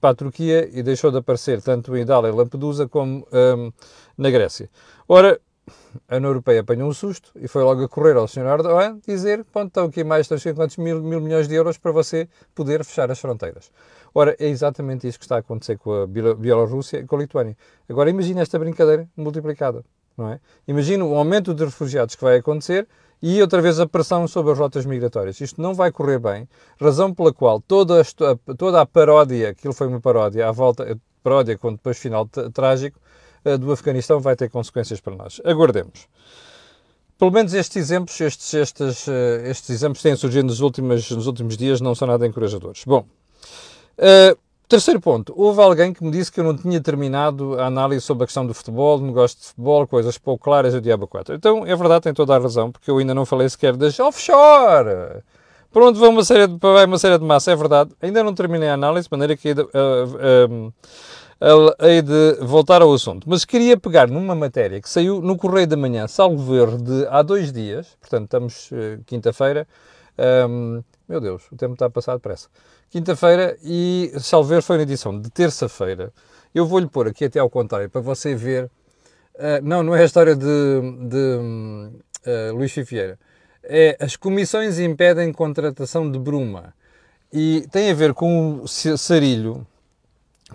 para 0.00 0.10
a 0.10 0.14
Turquia 0.14 0.68
e 0.72 0.82
deixou 0.82 1.10
de 1.10 1.18
aparecer 1.18 1.62
tanto 1.62 1.96
em 1.96 2.02
Idália 2.02 2.28
e 2.28 2.32
Lampedusa 2.32 2.88
como 2.88 3.26
um, 3.32 3.72
na 4.16 4.30
Grécia. 4.30 4.68
Ora, 5.08 5.40
a 6.08 6.16
União 6.16 6.30
Europeia 6.30 6.60
apanhou 6.60 6.88
um 6.88 6.92
susto 6.92 7.30
e 7.36 7.46
foi 7.46 7.62
logo 7.62 7.84
a 7.84 7.88
correr 7.88 8.16
ao 8.16 8.26
Sr. 8.26 8.46
Erdogan 8.46 8.98
dizer 9.06 9.44
pronto, 9.44 9.68
estão 9.68 9.86
aqui 9.86 10.02
mais 10.02 10.26
de 10.26 10.30
300 10.30 10.76
mil, 10.76 11.02
mil 11.02 11.20
milhões 11.20 11.46
de 11.46 11.54
euros 11.54 11.78
para 11.78 11.92
você 11.92 12.28
poder 12.54 12.84
fechar 12.84 13.10
as 13.10 13.20
fronteiras. 13.20 13.70
Ora, 14.14 14.36
é 14.38 14.48
exatamente 14.48 15.06
isso 15.06 15.18
que 15.18 15.24
está 15.24 15.36
a 15.36 15.38
acontecer 15.38 15.78
com 15.78 16.02
a 16.02 16.06
Bielorrússia 16.06 16.98
e 16.98 17.06
com 17.06 17.16
a 17.16 17.20
Lituânia. 17.20 17.56
Agora, 17.88 18.10
imagine 18.10 18.40
esta 18.40 18.58
brincadeira 18.58 19.08
multiplicada, 19.16 19.84
não 20.16 20.30
é? 20.30 20.40
Imagine 20.66 21.02
o 21.02 21.14
aumento 21.14 21.54
de 21.54 21.64
refugiados 21.64 22.14
que 22.14 22.22
vai 22.22 22.36
acontecer 22.36 22.86
e 23.22 23.40
outra 23.40 23.62
vez 23.62 23.78
a 23.78 23.86
pressão 23.86 24.26
sobre 24.26 24.52
as 24.52 24.58
rotas 24.58 24.84
migratórias. 24.84 25.40
Isto 25.40 25.62
não 25.62 25.74
vai 25.74 25.92
correr 25.92 26.18
bem, 26.18 26.48
razão 26.80 27.14
pela 27.14 27.32
qual 27.32 27.60
toda 27.60 28.00
a, 28.00 28.54
toda 28.54 28.80
a 28.80 28.86
paródia, 28.86 29.50
aquilo 29.50 29.72
foi 29.72 29.86
uma 29.86 30.00
paródia, 30.00 30.48
à 30.48 30.52
volta, 30.52 30.98
paródia 31.22 31.56
com 31.56 31.72
depois 31.72 31.98
final 31.98 32.26
trágico, 32.52 32.98
do 33.58 33.72
Afeganistão 33.72 34.20
vai 34.20 34.36
ter 34.36 34.48
consequências 34.48 35.00
para 35.00 35.14
nós. 35.16 35.40
Aguardemos. 35.44 36.06
Pelo 37.18 37.30
menos 37.30 37.54
estes 37.54 37.76
exemplos, 37.76 38.20
estes, 38.20 38.52
estes, 38.54 39.08
eh, 39.08 39.48
estes 39.48 39.70
exemplos 39.70 40.02
têm 40.02 40.16
surgido 40.16 40.46
nos 40.46 40.60
últimos, 40.60 41.08
nos 41.10 41.26
últimos 41.26 41.56
dias 41.56 41.80
não 41.80 41.94
são 41.94 42.08
nada 42.08 42.26
encorajadores. 42.26 42.82
Bom, 42.84 43.06
uh, 43.98 44.38
terceiro 44.72 45.00
ponto. 45.00 45.34
Houve 45.36 45.60
alguém 45.60 45.92
que 45.92 46.02
me 46.02 46.10
disse 46.10 46.32
que 46.32 46.40
eu 46.40 46.44
não 46.44 46.56
tinha 46.56 46.80
terminado 46.80 47.60
a 47.60 47.66
análise 47.66 48.00
sobre 48.00 48.24
a 48.24 48.26
questão 48.26 48.46
do 48.46 48.54
futebol, 48.54 48.98
negócio 48.98 49.38
de 49.38 49.46
futebol, 49.48 49.86
coisas 49.86 50.16
pouco 50.16 50.42
claras, 50.42 50.72
o 50.72 50.80
diabo 50.80 51.06
4. 51.06 51.34
Então, 51.34 51.66
é 51.66 51.76
verdade, 51.76 52.04
tem 52.04 52.14
toda 52.14 52.34
a 52.34 52.38
razão, 52.38 52.72
porque 52.72 52.90
eu 52.90 52.96
ainda 52.96 53.12
não 53.12 53.26
falei 53.26 53.46
sequer 53.50 53.76
das 53.76 54.00
offshore. 54.00 55.22
Por 55.70 55.82
onde 55.82 55.98
vai 56.00 56.08
uma 56.08 56.24
série 56.24 56.46
de, 56.46 56.56
vai 56.58 56.86
uma 56.86 56.98
série 56.98 57.18
de 57.18 57.24
massa, 57.24 57.52
é 57.52 57.56
verdade. 57.56 57.90
Ainda 58.00 58.24
não 58.24 58.34
terminei 58.34 58.70
a 58.70 58.74
análise, 58.74 59.08
de 59.08 59.12
maneira 59.12 59.36
que... 59.36 59.52
Uh, 59.52 60.72
uh, 61.42 61.86
hei 61.86 62.00
de 62.00 62.38
voltar 62.40 62.80
ao 62.80 62.92
assunto. 62.94 63.28
Mas 63.28 63.44
queria 63.44 63.76
pegar 63.76 64.08
numa 64.08 64.34
matéria 64.34 64.80
que 64.80 64.88
saiu 64.88 65.20
no 65.20 65.36
Correio 65.36 65.66
da 65.66 65.76
Manhã, 65.76 66.08
salvo 66.08 66.50
verde, 66.50 67.06
há 67.10 67.20
dois 67.20 67.52
dias, 67.52 67.94
portanto 68.00 68.24
estamos 68.24 68.70
uh, 68.70 69.02
quinta-feira. 69.04 69.68
Um, 70.48 70.82
meu 71.06 71.20
Deus, 71.20 71.42
o 71.52 71.56
tempo 71.56 71.74
está 71.74 71.86
a 71.86 71.90
passar 71.90 72.14
depressa. 72.14 72.48
Quinta-feira 72.92 73.56
e 73.64 74.12
salvo 74.20 74.60
foi 74.60 74.76
na 74.76 74.82
edição 74.82 75.18
de 75.18 75.30
terça-feira. 75.30 76.12
Eu 76.54 76.66
vou-lhe 76.66 76.86
pôr 76.86 77.08
aqui 77.08 77.24
até 77.24 77.38
ao 77.38 77.48
contrário, 77.48 77.88
para 77.88 78.02
você 78.02 78.34
ver. 78.34 78.66
Uh, 79.34 79.62
não, 79.62 79.82
não 79.82 79.96
é 79.96 80.02
a 80.02 80.04
história 80.04 80.36
de, 80.36 80.44
de 80.44 81.38
uh, 82.28 82.54
Luís 82.54 82.70
Fifieira. 82.70 83.18
É 83.64 83.96
as 83.98 84.14
comissões 84.14 84.78
impedem 84.78 85.32
contratação 85.32 86.10
de 86.10 86.18
Bruma. 86.18 86.74
E 87.32 87.66
tem 87.72 87.90
a 87.90 87.94
ver 87.94 88.12
com 88.12 88.60
o 88.60 88.68
Sarilho, 88.68 89.66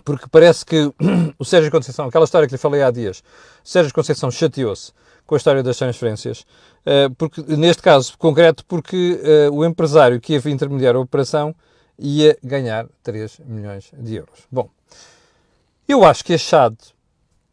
porque 0.06 0.28
parece 0.30 0.64
que 0.64 0.94
o 1.40 1.44
Sérgio 1.44 1.72
Conceição, 1.72 2.06
aquela 2.06 2.26
história 2.26 2.48
que 2.48 2.54
lhe 2.54 2.60
falei 2.60 2.84
há 2.84 2.92
dias, 2.92 3.24
o 3.66 3.68
Sérgio 3.68 3.92
Conceição 3.92 4.30
chateou-se 4.30 4.92
com 5.26 5.34
a 5.34 5.40
história 5.40 5.64
das 5.64 5.76
transferências, 5.76 6.46
eh, 6.86 7.10
porque, 7.18 7.42
neste 7.42 7.82
caso 7.82 8.16
concreto, 8.18 8.64
porque 8.66 9.20
o 9.52 9.66
empresário 9.66 10.22
que 10.22 10.34
ia 10.34 10.50
intermediar 10.50 10.96
a 10.96 11.00
operação 11.00 11.54
ia 11.98 12.38
ganhar 12.44 12.88
3 13.04 13.40
milhões 13.46 13.92
de 13.98 14.16
euros. 14.16 14.40
Bom, 14.52 14.70
eu 15.88 16.04
acho 16.04 16.24
que 16.24 16.34
achado 16.34 16.78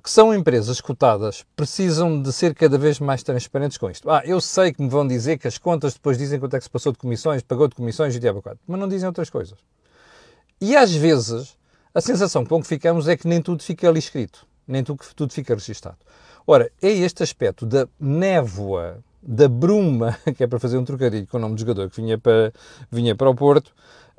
que 0.03 0.11
são 0.11 0.35
empresas 0.35 0.83
cotadas 0.83 1.47
precisam 1.57 2.21
de 2.21 2.31
ser 2.31 2.55
cada 2.55 2.77
vez 2.77 3.01
mais 3.01 3.23
transparentes 3.23 3.79
com 3.79 3.91
isto. 3.91 4.11
Ah, 4.11 4.23
eu 4.27 4.39
sei 4.39 4.71
que 4.71 4.83
me 4.83 4.89
vão 4.89 5.07
dizer 5.07 5.39
que 5.39 5.49
as 5.49 5.57
contas 5.57 5.95
depois 5.95 6.19
dizem 6.19 6.39
quanto 6.39 6.55
é 6.57 6.59
que 6.59 6.65
se 6.65 6.71
passou 6.71 6.93
de 6.93 6.99
comissões, 6.99 7.43
pagou 7.43 7.69
de 7.69 7.75
comissões 7.75 8.15
e 8.15 8.19
de 8.19 8.29
abacate, 8.29 8.61
mas 8.67 8.79
não 8.79 8.87
dizem 8.87 9.07
outras 9.07 9.31
coisas. 9.31 9.59
E 10.61 10.77
às 10.77 10.95
vezes 10.95 11.57
a 11.95 12.01
sensação 12.01 12.45
com 12.45 12.61
que 12.61 12.67
ficamos 12.67 13.09
é 13.09 13.17
que 13.17 13.27
nem 13.27 13.41
tudo 13.41 13.63
fica 13.63 13.89
ali 13.89 13.99
escrito, 13.99 14.47
nem 14.69 14.85
tudo 14.85 15.33
fica 15.33 15.55
registado. 15.55 15.97
Ora, 16.47 16.71
é 16.83 16.91
este 16.91 17.23
aspecto 17.23 17.65
da 17.65 17.89
névoa, 17.99 18.99
da 19.23 19.49
bruma, 19.49 20.19
que 20.37 20.45
é 20.45 20.47
para 20.47 20.59
fazer 20.59 20.77
um 20.77 20.85
trocadilho 20.85 21.27
com 21.27 21.39
o 21.39 21.41
nome 21.41 21.55
do 21.55 21.61
jogador 21.61 21.89
que 21.89 21.97
vinha 21.97 22.19
para, 22.19 22.53
vinha 22.91 23.15
para 23.15 23.31
o 23.31 23.35
Porto, 23.35 23.73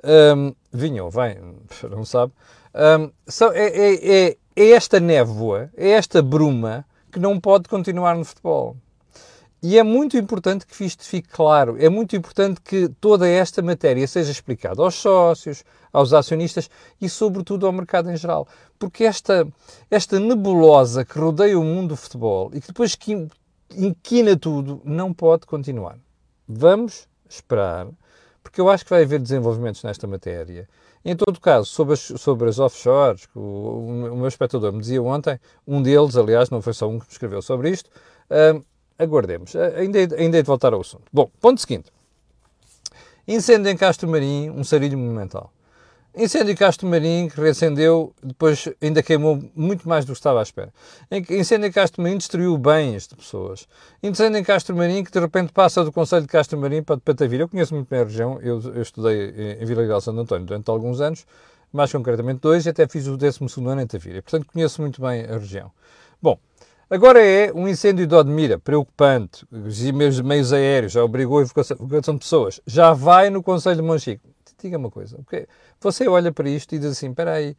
um, 0.05 0.53
vinha 0.71 1.03
ou 1.03 1.09
vem, 1.09 1.37
não 1.89 2.05
sabe, 2.05 2.31
um, 2.73 3.11
é, 3.53 3.67
é, 3.67 4.27
é, 4.27 4.37
é 4.55 4.69
esta 4.71 4.99
névoa, 4.99 5.69
é 5.75 5.89
esta 5.89 6.21
bruma 6.21 6.85
que 7.11 7.19
não 7.19 7.39
pode 7.39 7.67
continuar 7.69 8.15
no 8.15 8.25
futebol. 8.25 8.75
E 9.63 9.79
é 9.79 9.83
muito 9.83 10.15
importante 10.15 10.67
que 10.67 10.85
isto 10.85 11.03
fique 11.03 11.29
claro, 11.29 11.75
é 11.79 11.89
muito 11.89 12.15
importante 12.15 12.61
que 12.61 12.87
toda 13.01 13.27
esta 13.27 13.63
matéria 13.63 14.07
seja 14.07 14.31
explicada 14.31 14.81
aos 14.81 14.93
sócios, 14.93 15.63
aos 15.91 16.13
acionistas 16.13 16.69
e, 17.01 17.09
sobretudo, 17.09 17.65
ao 17.65 17.71
mercado 17.71 18.11
em 18.11 18.17
geral. 18.17 18.47
Porque 18.77 19.05
esta, 19.05 19.47
esta 19.89 20.19
nebulosa 20.19 21.03
que 21.03 21.17
rodeia 21.17 21.57
o 21.57 21.63
mundo 21.63 21.89
do 21.89 21.95
futebol 21.95 22.51
e 22.53 22.61
que 22.61 22.67
depois 22.67 22.95
inquina 23.75 24.37
tudo, 24.37 24.81
não 24.83 25.11
pode 25.11 25.47
continuar. 25.47 25.97
Vamos 26.47 27.07
esperar, 27.27 27.87
porque 28.45 28.61
eu 28.61 28.69
acho 28.69 28.83
que 28.83 28.91
vai 28.91 29.01
haver 29.01 29.19
desenvolvimentos 29.19 29.81
nesta 29.81 30.05
matéria. 30.05 30.69
Em 31.03 31.15
todo 31.15 31.39
caso, 31.39 31.65
sobre 31.65 31.95
as, 31.95 31.99
sobre 31.99 32.47
as 32.47 32.59
offshores, 32.59 33.27
o, 33.35 33.39
o, 33.39 34.15
meu 34.15 34.27
espectador 34.27 34.71
me 34.71 34.79
dizia 34.79 35.01
ontem, 35.01 35.39
um 35.67 35.81
deles, 35.81 36.15
aliás, 36.15 36.51
não 36.51 36.61
foi 36.61 36.73
só 36.73 36.87
um 36.87 36.99
que 36.99 37.07
me 37.07 37.11
escreveu 37.11 37.41
sobre 37.41 37.71
isto, 37.71 37.89
aguardemos. 38.99 39.55
Ainda, 39.55 39.99
ainda 40.15 40.37
é 40.37 40.41
de 40.43 40.47
voltar 40.47 40.73
ao 40.73 40.81
assunto. 40.81 41.05
Bom, 41.11 41.29
ponto 41.41 41.59
seguinte. 41.59 41.91
Incêndio 43.27 43.71
em 43.71 43.75
Castro 43.75 44.07
Marim, 44.07 44.51
um 44.51 44.63
sarilho 44.63 44.97
monumental. 44.97 45.51
Incêndio 46.17 46.53
em 46.53 46.55
Castro 46.55 46.87
Marim 46.87 47.27
que 47.27 47.39
reacendeu, 47.39 48.13
depois 48.23 48.69
ainda 48.81 49.03
queimou 49.03 49.43
muito 49.53 49.87
mais 49.87 50.05
do 50.05 50.13
que 50.13 50.17
estava 50.17 50.39
à 50.39 50.43
espera. 50.43 50.73
Incêndio 51.29 51.67
em 51.67 51.71
Castro 51.71 52.01
Marim 52.01 52.17
destruiu 52.17 52.57
bens 52.57 53.07
de 53.07 53.15
pessoas. 53.15 53.67
Incêndio 54.01 54.39
em 54.39 54.43
Castro 54.43 54.75
Marim 54.75 55.03
que 55.03 55.11
de 55.11 55.19
repente 55.19 55.51
passa 55.51 55.83
do 55.83 55.91
Conselho 55.91 56.21
de 56.21 56.29
Castro 56.29 56.57
Marim 56.57 56.81
para 56.81 56.95
de 56.95 57.01
Patavira. 57.01 57.43
Eu 57.43 57.49
conheço 57.49 57.73
muito 57.73 57.89
bem 57.89 57.99
a 57.99 58.03
região, 58.03 58.39
eu, 58.41 58.61
eu 58.61 58.81
estudei 58.81 59.57
em 59.59 59.65
Vila 59.65 59.85
Real 59.85 59.99
Santo 59.99 60.21
António 60.21 60.45
durante 60.45 60.69
alguns 60.69 61.01
anos, 61.01 61.25
mais 61.73 61.91
concretamente 61.91 62.39
dois, 62.39 62.65
e 62.65 62.69
até 62.69 62.87
fiz 62.87 63.07
o 63.07 63.17
12 63.17 63.39
ano 63.67 63.81
em 63.81 63.87
Tavira. 63.87 64.21
Portanto, 64.21 64.47
conheço 64.51 64.81
muito 64.81 65.01
bem 65.01 65.25
a 65.25 65.37
região. 65.37 65.69
Bom, 66.21 66.39
Agora 66.87 67.19
é 67.19 67.51
um 67.51 67.67
incêndio 67.67 68.05
de 68.05 68.13
Odmira, 68.13 68.59
preocupante, 68.59 69.43
meios, 69.91 70.21
meios 70.21 70.53
aéreos, 70.53 70.91
já 70.91 71.03
obrigou 71.03 71.39
a 71.39 71.41
evacuação 71.41 72.13
de 72.13 72.19
pessoas. 72.19 72.61
Já 72.67 72.93
vai 72.93 73.31
no 73.31 73.41
Conselho 73.41 73.77
de 73.77 73.81
Monchique. 73.81 74.34
Diga 74.65 74.79
uma 74.79 74.89
coisa, 74.89 75.15
okay? 75.19 75.45
você 75.79 76.07
olha 76.07 76.31
para 76.31 76.49
isto 76.49 76.73
e 76.73 76.79
diz 76.79 76.93
assim, 76.93 77.09
espera 77.09 77.33
aí, 77.33 77.55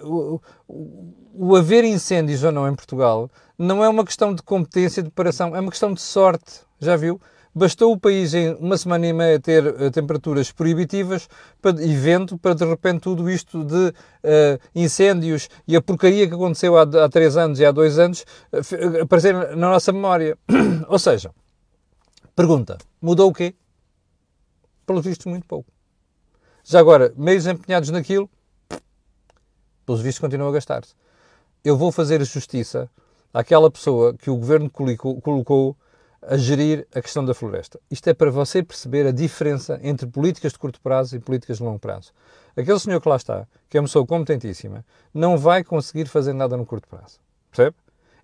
o, 0.00 0.40
o, 0.66 1.14
o, 1.32 1.54
haver 1.54 1.84
incêndios 1.84 2.42
ou 2.42 2.50
não 2.50 2.68
em 2.68 2.74
Portugal 2.74 3.30
não 3.56 3.84
é 3.84 3.88
uma 3.88 4.04
questão 4.04 4.34
de 4.34 4.42
competência, 4.42 5.00
de 5.00 5.10
preparação, 5.10 5.54
é 5.54 5.60
uma 5.60 5.70
questão 5.70 5.94
de 5.94 6.00
sorte, 6.00 6.62
já 6.80 6.96
viu? 6.96 7.20
bastou 7.54 7.92
o 7.92 7.98
país 8.00 8.34
em 8.34 8.52
uma 8.54 8.76
semana 8.76 9.06
e 9.06 9.12
meia 9.12 9.38
ter 9.38 9.64
uh, 9.64 9.92
temperaturas 9.92 10.50
proibitivas 10.50 11.28
para, 11.62 11.80
e 11.80 11.94
vento 11.94 12.36
para 12.36 12.52
de 12.52 12.64
repente 12.64 13.02
tudo 13.02 13.30
isto 13.30 13.64
de 13.64 13.88
uh, 13.88 13.92
incêndios 14.74 15.48
e 15.68 15.76
a 15.76 15.80
porcaria 15.80 16.26
que 16.26 16.34
aconteceu 16.34 16.76
há, 16.76 16.82
há 16.82 17.08
três 17.08 17.36
anos 17.36 17.60
e 17.60 17.64
há 17.64 17.70
dois 17.70 17.96
anos 17.96 18.24
uh, 18.52 19.02
aparecer 19.02 19.34
na 19.34 19.68
nossa 19.68 19.92
memória. 19.92 20.36
Ou 20.88 20.98
seja, 20.98 21.30
pergunta, 22.34 22.76
mudou 23.00 23.30
o 23.30 23.32
quê? 23.32 23.54
Pelos 24.84 25.04
vistos, 25.04 25.26
muito 25.26 25.46
pouco. 25.46 25.70
Já 26.64 26.80
agora, 26.80 27.12
meios 27.16 27.46
empenhados 27.46 27.90
naquilo, 27.90 28.28
pelos 29.86 30.00
vistos, 30.00 30.20
continuam 30.20 30.50
a 30.50 30.52
gastar-se. 30.52 30.94
Eu 31.64 31.76
vou 31.76 31.90
fazer 31.90 32.24
justiça 32.24 32.88
àquela 33.32 33.70
pessoa 33.70 34.14
que 34.14 34.30
o 34.30 34.36
governo 34.36 34.70
colocou, 34.70 35.76
a 36.22 36.36
gerir 36.36 36.86
a 36.94 37.00
questão 37.00 37.24
da 37.24 37.32
floresta. 37.32 37.80
Isto 37.90 38.08
é 38.08 38.14
para 38.14 38.30
você 38.30 38.62
perceber 38.62 39.06
a 39.06 39.10
diferença 39.10 39.80
entre 39.82 40.06
políticas 40.06 40.52
de 40.52 40.58
curto 40.58 40.80
prazo 40.80 41.16
e 41.16 41.18
políticas 41.18 41.56
de 41.56 41.62
longo 41.62 41.78
prazo. 41.78 42.12
Aquele 42.54 42.78
senhor 42.78 43.00
que 43.00 43.08
lá 43.08 43.16
está, 43.16 43.48
que 43.68 43.78
é 43.78 43.80
uma 43.80 43.86
pessoa 43.86 44.06
competentíssima, 44.06 44.84
não 45.14 45.38
vai 45.38 45.64
conseguir 45.64 46.06
fazer 46.06 46.34
nada 46.34 46.56
no 46.56 46.66
curto 46.66 46.86
prazo. 46.88 47.18
Percebe? 47.50 47.74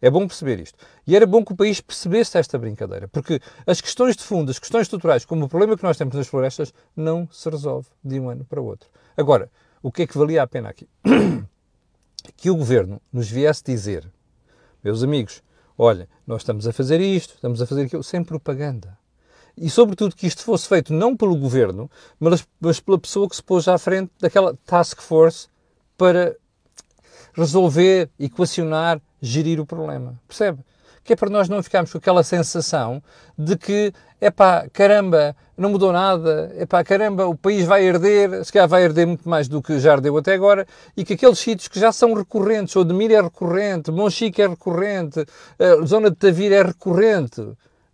É 0.00 0.11
bom 0.11 0.26
perceber 0.26 0.61
isto. 0.61 0.79
E 1.07 1.17
era 1.17 1.26
bom 1.26 1.45
que 1.45 1.53
o 1.53 1.57
país 1.57 1.81
percebesse 1.81 2.38
esta 2.38 2.59
brincadeira, 2.59 3.09
porque 3.09 3.41
as 3.67 3.81
questões 3.81 4.17
de 4.17 4.23
fundo, 4.23 4.50
as 4.50 4.59
questões 4.59 4.83
estruturais, 4.83 5.25
como 5.25 5.47
o 5.47 5.49
problema 5.49 5.76
que 5.76 5.83
nós 5.83 5.97
temos 5.97 6.15
nas 6.15 6.26
florestas, 6.26 6.73
não 6.95 7.29
se 7.31 7.49
resolve 7.49 7.88
de 8.05 8.21
um 8.21 8.29
ano 8.29 8.45
para 8.45 8.61
o 8.61 8.65
outro. 8.65 8.88
Agora, 9.17 9.50
o 9.83 9.91
que 9.91 10.03
é 10.03 10.07
que 10.07 10.19
valia 10.19 10.43
a 10.43 10.47
pena 10.47 10.69
aqui? 10.69 10.88
Que 12.37 12.50
o 12.50 12.57
governo 12.57 13.00
nos 13.12 13.31
viesse 13.31 13.62
dizer, 13.62 14.11
meus 14.83 15.00
amigos, 15.00 15.45
olha, 15.79 16.09
nós 16.26 16.43
estamos 16.43 16.67
a 16.67 16.73
fazer 16.73 17.00
isto, 17.00 17.35
estamos 17.35 17.62
a 17.62 17.67
fazer 17.67 17.85
aquilo, 17.85 18.03
sem 18.03 18.25
propaganda. 18.25 18.99
E, 19.57 19.71
sobretudo, 19.71 20.17
que 20.17 20.26
isto 20.26 20.43
fosse 20.43 20.69
feito 20.69 20.93
não 20.93 21.17
pelo 21.17 21.37
governo, 21.37 21.88
mas, 22.19 22.47
mas 22.61 22.81
pela 22.81 22.99
pessoa 22.99 23.29
que 23.29 23.37
se 23.37 23.43
pôs 23.43 23.69
à 23.69 23.79
frente 23.79 24.11
daquela 24.21 24.57
task 24.67 25.00
force 25.00 25.49
para 25.97 26.37
resolver, 27.33 28.11
equacionar, 28.19 29.00
gerir 29.26 29.61
o 29.61 29.66
problema. 29.66 30.18
Percebe? 30.26 30.61
Que 31.04 31.12
é 31.12 31.16
para 31.16 31.30
nós 31.30 31.49
não 31.49 31.62
ficarmos 31.62 31.92
com 31.92 31.99
aquela 31.99 32.23
sensação 32.23 33.02
de 33.38 33.56
que, 33.56 33.92
é 34.21 34.30
pá, 34.30 34.66
caramba, 34.73 35.37
não 35.56 35.71
mudou 35.71 35.92
nada, 35.92 36.52
é 36.56 36.66
pá, 36.66 36.83
caramba, 36.83 37.26
o 37.26 37.37
país 37.37 37.64
vai 37.64 37.85
herder, 37.85 38.45
se 38.45 38.52
calhar 38.52 38.68
vai 38.68 38.83
herder 38.83 39.06
muito 39.06 39.28
mais 39.28 39.47
do 39.47 39.62
que 39.62 39.78
já 39.78 39.92
herdeu 39.92 40.16
até 40.16 40.35
agora, 40.35 40.66
e 40.97 41.04
que 41.04 41.14
aqueles 41.14 41.38
sítios 41.38 41.68
que 41.68 41.78
já 41.78 41.92
são 41.92 42.12
recorrentes, 42.12 42.75
Odemir 42.75 43.12
é 43.12 43.21
recorrente, 43.21 43.92
Monchique 43.92 44.42
é 44.42 44.49
recorrente, 44.49 45.25
a 45.59 45.85
zona 45.87 46.11
de 46.11 46.16
Tavira 46.16 46.56
é 46.56 46.62
recorrente, 46.62 47.40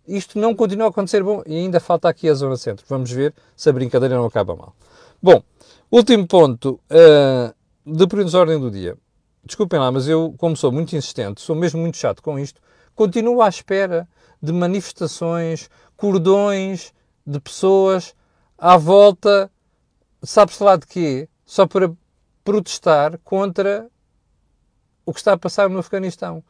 isto 0.07 0.37
não 0.37 0.53
continua 0.53 0.87
a 0.87 0.89
acontecer 0.89 1.23
bom 1.23 1.41
e 1.45 1.55
ainda 1.55 1.79
falta 1.79 2.09
aqui 2.09 2.27
a 2.27 2.33
zona 2.33 2.57
centro. 2.57 2.85
Vamos 2.89 3.09
ver 3.11 3.33
se 3.55 3.69
a 3.69 3.73
brincadeira 3.73 4.15
não 4.15 4.25
acaba 4.25 4.55
mal. 4.55 4.75
Bom, 5.21 5.41
último 5.89 6.27
ponto 6.27 6.79
uh, 6.91 7.53
de 7.85 8.37
ordem 8.37 8.59
do 8.59 8.69
dia 8.69 8.97
desculpem 9.45 9.79
lá, 9.79 9.91
mas 9.91 10.07
eu, 10.07 10.33
como 10.37 10.55
sou 10.55 10.71
muito 10.71 10.95
insistente, 10.95 11.41
sou 11.41 11.55
mesmo 11.55 11.81
muito 11.81 11.97
chato 11.97 12.21
com 12.21 12.39
isto, 12.39 12.61
continuo 12.95 13.41
à 13.41 13.49
espera 13.49 14.07
de 14.41 14.51
manifestações, 14.51 15.69
cordões 15.95 16.93
de 17.25 17.39
pessoas 17.39 18.15
à 18.57 18.77
volta, 18.77 19.51
sabe-se 20.21 20.63
lá 20.63 20.75
de 20.75 20.87
quê? 20.87 21.29
Só 21.45 21.67
para 21.67 21.91
protestar 22.43 23.17
contra 23.23 23.89
o 25.05 25.13
que 25.13 25.19
está 25.19 25.33
a 25.33 25.37
passar 25.37 25.69
no 25.69 25.79
Afeganistão. 25.79 26.43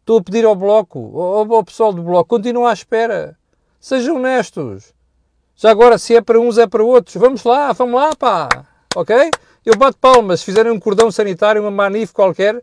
Estou 0.00 0.18
a 0.18 0.22
pedir 0.22 0.44
ao 0.44 0.54
Bloco, 0.54 1.20
ao, 1.20 1.52
ao 1.52 1.64
pessoal 1.64 1.92
do 1.92 2.02
Bloco, 2.02 2.28
continuem 2.28 2.66
à 2.66 2.72
espera. 2.72 3.36
Sejam 3.80 4.16
honestos. 4.16 4.94
Já 5.56 5.70
agora, 5.70 5.96
se 5.96 6.14
é 6.14 6.20
para 6.20 6.38
uns, 6.38 6.58
é 6.58 6.66
para 6.66 6.84
outros. 6.84 7.16
Vamos 7.16 7.42
lá, 7.44 7.72
vamos 7.72 7.94
lá, 7.94 8.14
pá. 8.14 8.48
Ok? 8.94 9.30
Eu 9.66 9.76
bato 9.76 9.98
palmas, 9.98 10.38
se 10.38 10.46
fizerem 10.46 10.70
um 10.70 10.78
cordão 10.78 11.10
sanitário, 11.10 11.60
uma 11.60 11.72
manif 11.72 12.12
qualquer, 12.12 12.62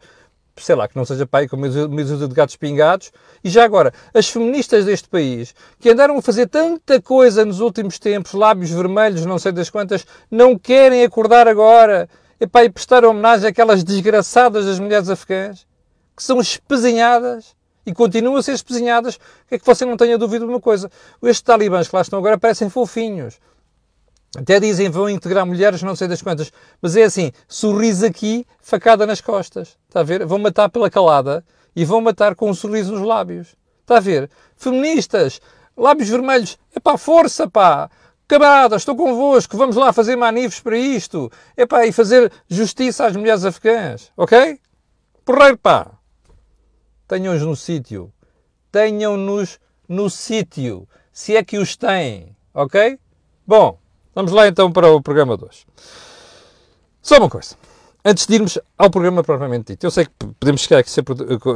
sei 0.56 0.74
lá, 0.74 0.88
que 0.88 0.96
não 0.96 1.04
seja 1.04 1.28
pai 1.28 1.50
com 1.50 1.58
meio 1.58 1.70
de 1.70 2.28
gatos 2.34 2.56
pingados. 2.56 3.12
E 3.44 3.50
já 3.50 3.66
agora, 3.66 3.94
as 4.14 4.30
feministas 4.30 4.86
deste 4.86 5.10
país, 5.10 5.54
que 5.82 5.90
andaram 5.90 6.18
a 6.18 6.22
fazer 6.22 6.48
tanta 6.48 7.02
coisa 7.02 7.44
nos 7.44 7.60
últimos 7.60 8.00
tempos, 8.00 8.32
lábios 8.32 8.70
vermelhos, 8.70 9.26
não 9.26 9.38
sei 9.38 9.52
das 9.52 9.70
quantas, 9.70 10.06
não 10.32 10.58
querem 10.58 11.04
acordar 11.04 11.46
agora 11.46 12.08
epá, 12.40 12.64
e 12.64 12.70
prestar 12.70 13.04
homenagem 13.04 13.50
àquelas 13.50 13.84
desgraçadas 13.84 14.66
das 14.66 14.80
mulheres 14.80 15.10
afegãs, 15.10 15.68
que 16.16 16.24
são 16.24 16.40
espezinhadas 16.40 17.54
e 17.86 17.94
continuam 17.94 18.38
a 18.38 18.42
ser 18.42 18.54
espezinhadas, 18.54 19.20
é 19.52 19.60
que 19.60 19.66
você 19.66 19.84
não 19.84 19.98
tenha 19.98 20.18
dúvida 20.18 20.46
de 20.46 20.52
uma 20.52 20.62
coisa. 20.62 20.90
Estes 21.22 21.42
talibãs 21.42 21.90
que 21.90 21.96
lá 21.98 22.02
estão 22.02 22.18
agora 22.18 22.38
parecem 22.38 22.70
fofinhos. 22.70 23.42
Até 24.36 24.60
dizem 24.60 24.90
vão 24.90 25.10
integrar 25.10 25.46
mulheres, 25.46 25.84
não 25.84 25.96
sei 25.96 26.08
das 26.08 26.22
quantas. 26.22 26.52
Mas 26.82 26.96
é 26.96 27.04
assim, 27.04 27.32
sorriso 27.48 28.06
aqui, 28.06 28.46
facada 28.60 29.06
nas 29.06 29.22
costas. 29.22 29.78
Está 29.88 30.00
a 30.00 30.04
ver? 30.04 30.26
Vão 30.26 30.40
matar 30.40 30.70
pela 30.70 30.90
calada 30.90 31.46
e 31.76 31.86
vão 31.86 32.02
matar 32.02 32.36
com 32.36 32.50
um 32.50 32.54
sorriso 32.54 32.94
nos 32.94 33.06
lábios. 33.06 33.56
Está 33.82 33.98
a 33.98 34.00
ver? 34.00 34.30
Feministas, 34.56 35.40
lábios 35.78 36.10
vermelhos. 36.10 36.58
É 36.76 36.80
pá, 36.80 36.98
força, 36.98 37.48
pá. 37.48 37.90
Camaradas, 38.28 38.82
estou 38.82 38.96
convosco, 38.96 39.58
vamos 39.58 39.76
lá 39.76 39.94
fazer 39.94 40.16
manifes 40.16 40.60
para 40.60 40.78
isto. 40.78 41.32
É 41.56 41.66
pá, 41.66 41.86
e 41.86 41.92
fazer 41.92 42.32
justiça 42.48 43.06
às 43.06 43.16
mulheres 43.16 43.46
afegãs. 43.46 44.12
Ok? 44.18 44.60
Porreiro, 45.24 45.58
pá. 45.58 45.92
Tenham-nos 47.08 47.44
no 47.44 47.56
sítio. 47.56 48.12
Tenham-nos 48.72 49.60
no 49.88 50.10
sítio. 50.10 50.88
Se 51.12 51.36
é 51.36 51.44
que 51.44 51.60
os 51.60 51.76
têm. 51.76 52.36
Ok? 52.54 52.98
Bom. 53.46 53.83
Vamos 54.16 54.32
lá 54.32 54.48
então 54.48 54.72
para 54.72 54.92
o 54.92 55.02
programa 55.02 55.36
2. 55.36 55.66
Só 57.02 57.18
uma 57.18 57.30
coisa. 57.30 57.56
Antes 58.06 58.28
de 58.28 58.36
irmos 58.36 58.60
ao 58.78 58.90
programa 58.90 59.24
propriamente 59.24 59.74
dito, 59.74 59.86
eu 59.86 59.92
sei 59.92 60.06
que 60.06 60.12
podemos 60.40 60.62
chegar 60.62 60.80
aqui 60.80 60.90
sempre 60.90 61.16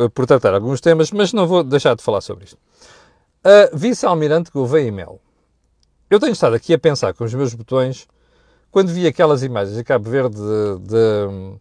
por, 0.10 0.26
tratar 0.26 0.54
alguns 0.54 0.82
temas, 0.82 1.12
mas 1.12 1.34
não 1.34 1.46
vou 1.46 1.64
deixar 1.64 1.96
de 1.96 2.02
falar 2.02 2.22
sobre 2.22 2.46
isto. 2.46 2.58
A 3.44 3.76
vice-almirante 3.76 4.50
Gouveia 4.52 4.88
e 4.88 4.92
Mel. 4.92 5.20
Eu 6.10 6.20
tenho 6.20 6.32
estado 6.32 6.56
aqui 6.56 6.74
a 6.74 6.80
pensar 6.80 7.14
com 7.14 7.26
os 7.26 7.34
meus 7.34 7.54
botões, 7.54 8.08
quando 8.72 8.94
vi 8.94 9.06
aquelas 9.06 9.44
imagens 9.44 9.76
de 9.76 9.84
Cabo 9.84 10.10
Verde, 10.10 10.38
de, 10.38 10.80
de, 10.88 11.58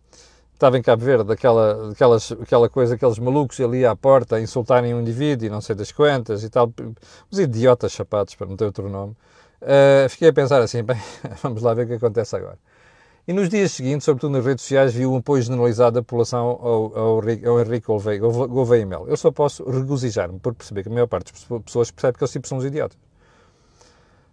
estava 0.54 0.78
em 0.78 0.82
Cabo 0.82 1.04
Verde, 1.04 1.32
aquela, 1.32 1.90
aquelas, 1.90 2.32
aquela 2.32 2.68
coisa, 2.68 2.94
aqueles 2.94 3.18
malucos 3.18 3.58
ali 3.60 3.84
à 3.84 3.94
porta 3.94 4.36
a 4.36 4.40
insultarem 4.40 4.94
um 4.94 5.00
indivíduo 5.00 5.46
e 5.46 5.50
não 5.50 5.60
sei 5.60 5.74
das 5.74 5.90
quantas 5.90 6.44
e 6.44 6.48
tal, 6.48 6.72
os 7.30 7.38
idiotas 7.38 7.92
chapados, 7.92 8.34
para 8.34 8.46
não 8.46 8.56
ter 8.56 8.64
outro 8.64 8.88
nome. 8.88 9.16
Uh, 9.62 10.08
fiquei 10.08 10.28
a 10.28 10.32
pensar 10.32 10.60
assim, 10.60 10.82
bem, 10.84 11.00
vamos 11.42 11.62
lá 11.62 11.74
ver 11.74 11.84
o 11.84 11.86
que 11.86 11.94
acontece 11.94 12.36
agora. 12.36 12.58
E 13.28 13.32
nos 13.32 13.48
dias 13.48 13.72
seguintes, 13.72 14.04
sobretudo 14.04 14.32
nas 14.32 14.44
redes 14.44 14.62
sociais, 14.62 14.94
vi 14.94 15.04
um 15.04 15.16
apoio 15.16 15.42
generalizado 15.42 15.94
da 15.94 16.02
população 16.02 16.46
ao, 16.46 16.96
ao, 16.96 17.20
ao 17.20 17.60
Henrique 17.60 17.86
Gouveia 17.86 18.86
Mel. 18.86 19.08
Eu 19.08 19.16
só 19.16 19.32
posso 19.32 19.68
regozijar-me 19.68 20.38
por 20.38 20.54
perceber 20.54 20.84
que 20.84 20.88
a 20.88 20.92
maior 20.92 21.08
parte 21.08 21.32
das 21.32 21.62
pessoas 21.62 21.90
percebe 21.90 22.18
que 22.18 22.22
eles 22.22 22.30
tipo 22.30 22.46
são 22.46 22.58
os 22.58 22.64
idiotas. 22.64 22.96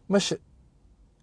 Mas 0.08 0.34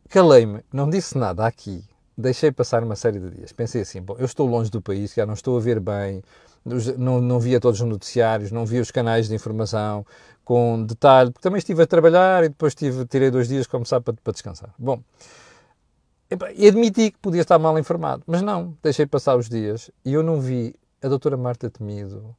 calei-me, 0.08 0.64
não 0.72 0.90
disse 0.90 1.16
nada 1.16 1.46
aqui, 1.46 1.84
deixei 2.18 2.50
passar 2.50 2.82
uma 2.82 2.96
série 2.96 3.20
de 3.20 3.30
dias. 3.30 3.52
Pensei 3.52 3.82
assim, 3.82 4.02
bom, 4.02 4.16
eu 4.18 4.24
estou 4.24 4.48
longe 4.48 4.68
do 4.68 4.82
país, 4.82 5.14
já 5.14 5.24
não 5.24 5.34
estou 5.34 5.56
a 5.56 5.60
ver 5.60 5.78
bem, 5.78 6.24
não, 6.64 7.20
não 7.20 7.40
via 7.40 7.60
todos 7.60 7.80
os 7.80 7.88
noticiários, 7.88 8.50
não 8.50 8.66
via 8.66 8.80
os 8.80 8.90
canais 8.90 9.28
de 9.28 9.34
informação 9.34 10.04
com 10.44 10.84
detalhe, 10.84 11.30
porque 11.30 11.42
também 11.42 11.58
estive 11.58 11.82
a 11.82 11.86
trabalhar 11.86 12.44
e 12.44 12.48
depois 12.48 12.74
tive, 12.74 13.06
tirei 13.06 13.30
dois 13.30 13.48
dias 13.48 13.66
como 13.66 13.86
sabe 13.86 14.04
para, 14.04 14.14
para 14.14 14.32
descansar. 14.32 14.74
Bom, 14.78 15.02
e 16.56 16.68
admiti 16.68 17.10
que 17.10 17.18
podia 17.18 17.40
estar 17.40 17.58
mal 17.58 17.78
informado, 17.78 18.22
mas 18.26 18.42
não, 18.42 18.76
deixei 18.82 19.06
passar 19.06 19.36
os 19.36 19.48
dias 19.48 19.90
e 20.04 20.12
eu 20.12 20.22
não 20.22 20.40
vi 20.40 20.74
a 21.02 21.08
doutora 21.08 21.36
Marta 21.36 21.70
Temido, 21.70 22.36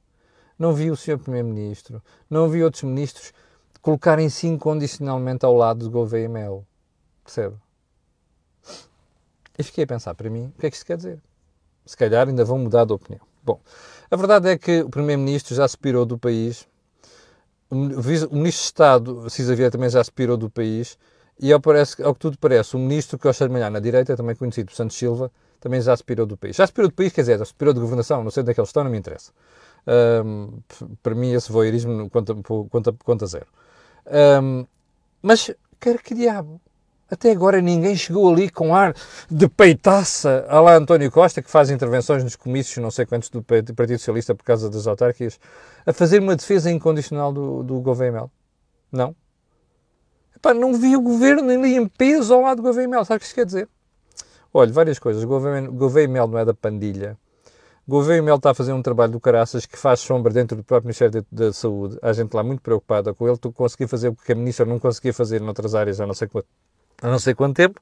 não 0.57 0.73
vi 0.73 0.91
o 0.91 0.95
senhor 0.95 1.17
Primeiro-Ministro, 1.17 2.01
não 2.29 2.47
vi 2.47 2.63
outros 2.63 2.83
ministros 2.83 3.33
colocarem-se 3.81 4.47
incondicionalmente 4.47 5.45
ao 5.45 5.55
lado 5.55 5.83
de 5.83 5.89
Gouveia 5.89 6.25
e 6.25 6.27
Mel. 6.27 6.65
Percebe? 7.23 7.55
E 9.57 9.63
fiquei 9.63 9.83
a 9.83 9.87
pensar 9.87 10.13
para 10.15 10.29
mim, 10.29 10.53
o 10.55 10.59
que 10.59 10.67
é 10.67 10.69
que 10.69 10.75
isto 10.75 10.85
quer 10.85 10.97
dizer? 10.97 11.21
Se 11.85 11.97
calhar 11.97 12.27
ainda 12.27 12.45
vão 12.45 12.59
mudar 12.59 12.85
de 12.85 12.93
opinião. 12.93 13.30
Bom, 13.43 13.59
a 14.09 14.15
verdade 14.15 14.49
é 14.49 14.57
que 14.57 14.81
o 14.81 14.89
Primeiro-Ministro 14.89 15.55
já 15.55 15.67
se 15.67 15.77
pirou 15.77 16.05
do 16.05 16.17
país, 16.17 16.67
o 17.69 17.75
Ministro 17.75 18.39
de 18.39 18.49
Estado, 18.49 19.29
Cisa 19.29 19.55
Vieira, 19.55 19.71
também 19.71 19.89
já 19.89 20.03
se 20.03 20.11
pirou 20.11 20.37
do 20.37 20.49
país, 20.49 20.97
e 21.39 21.51
ao, 21.51 21.59
parece, 21.59 22.03
ao 22.03 22.13
que 22.13 22.19
tudo 22.19 22.37
parece, 22.37 22.75
o 22.75 22.79
Ministro 22.79 23.17
que 23.17 23.23
gosta 23.23 23.47
de 23.47 23.53
malhar 23.53 23.71
na 23.71 23.79
direita, 23.79 24.15
também 24.15 24.35
conhecido 24.35 24.67
por 24.67 24.75
Santos 24.75 24.95
Silva, 24.95 25.31
também 25.59 25.81
já 25.81 25.95
se 25.97 26.03
pirou 26.03 26.25
do 26.25 26.37
país. 26.37 26.55
Já 26.55 26.67
se 26.67 26.73
pirou 26.73 26.89
do 26.89 26.93
país, 26.93 27.11
quer 27.11 27.21
dizer, 27.21 27.39
já 27.39 27.45
se 27.45 27.53
pirou 27.53 27.73
de 27.73 27.79
governação, 27.79 28.23
não 28.23 28.29
sei 28.29 28.41
onde 28.41 28.51
é 28.51 28.53
que 28.53 28.59
eles 28.59 28.69
estão, 28.69 28.83
não 28.83 28.91
me 28.91 28.97
interessa. 28.97 29.31
Um, 30.23 30.59
para 31.01 31.15
mim, 31.15 31.31
esse 31.31 31.51
voyeurismo 31.51 32.09
conta, 32.09 32.35
conta, 32.69 32.93
conta 33.03 33.25
zero. 33.25 33.47
Um, 34.41 34.65
mas, 35.21 35.51
quer 35.79 35.99
que 36.01 36.13
diabo? 36.13 36.61
Até 37.11 37.31
agora 37.31 37.59
ninguém 37.59 37.93
chegou 37.93 38.31
ali 38.31 38.49
com 38.49 38.73
ar 38.73 38.95
de 39.29 39.45
peitaça 39.49 40.45
a 40.47 40.61
lá 40.61 40.75
António 40.75 41.11
Costa, 41.11 41.41
que 41.41 41.51
faz 41.51 41.69
intervenções 41.69 42.23
nos 42.23 42.37
comícios, 42.37 42.77
não 42.77 42.89
sei 42.89 43.05
quantos, 43.05 43.29
do 43.29 43.43
Partido 43.43 43.97
Socialista 43.97 44.33
por 44.33 44.45
causa 44.45 44.69
das 44.69 44.87
autárquicas, 44.87 45.37
a 45.85 45.91
fazer 45.91 46.21
uma 46.21 46.37
defesa 46.37 46.71
incondicional 46.71 47.33
do, 47.33 47.63
do 47.63 47.81
governo 47.81 48.31
Não. 48.89 49.13
Epá, 50.33 50.53
não 50.53 50.73
vi 50.73 50.95
o 50.95 51.01
governo 51.01 51.51
ali 51.51 51.75
em 51.75 51.85
peso 51.85 52.33
ao 52.33 52.41
lado 52.41 52.57
do 52.57 52.63
Gouveia 52.63 52.87
Mel. 52.87 53.03
Sabe 53.03 53.17
o 53.17 53.19
que 53.19 53.25
isto 53.25 53.35
quer 53.35 53.45
dizer? 53.45 53.67
Olha, 54.53 54.71
várias 54.71 54.97
coisas. 54.97 55.23
Gouveia 55.23 56.07
Mel 56.07 56.27
não 56.27 56.39
é 56.39 56.45
da 56.45 56.53
pandilha. 56.53 57.17
Gouveia 57.85 58.21
Mel 58.21 58.37
está 58.37 58.51
a 58.51 58.53
fazer 58.53 58.71
um 58.71 58.81
trabalho 58.81 59.11
do 59.11 59.19
caraças 59.19 59.65
que 59.65 59.77
faz 59.77 59.99
sombra 59.99 60.31
dentro 60.31 60.55
do 60.55 60.63
próprio 60.63 60.87
Ministério 60.87 61.25
da 61.29 61.51
Saúde. 61.51 61.97
Há 62.01 62.13
gente 62.13 62.33
lá 62.33 62.41
muito 62.41 62.61
preocupada 62.61 63.13
com 63.13 63.27
ele. 63.27 63.37
Tu 63.37 63.51
conseguir 63.51 63.87
fazer 63.87 64.07
o 64.07 64.15
que 64.15 64.31
a 64.31 64.35
Ministra 64.35 64.65
não 64.65 64.79
conseguia 64.79 65.13
fazer 65.13 65.41
noutras 65.41 65.75
áreas 65.75 65.99
há 65.99 66.07
não 66.07 66.13
sei 66.13 66.27
quanto, 66.27 66.47
há 67.01 67.07
não 67.07 67.19
sei 67.19 67.33
quanto 67.33 67.55
tempo. 67.55 67.79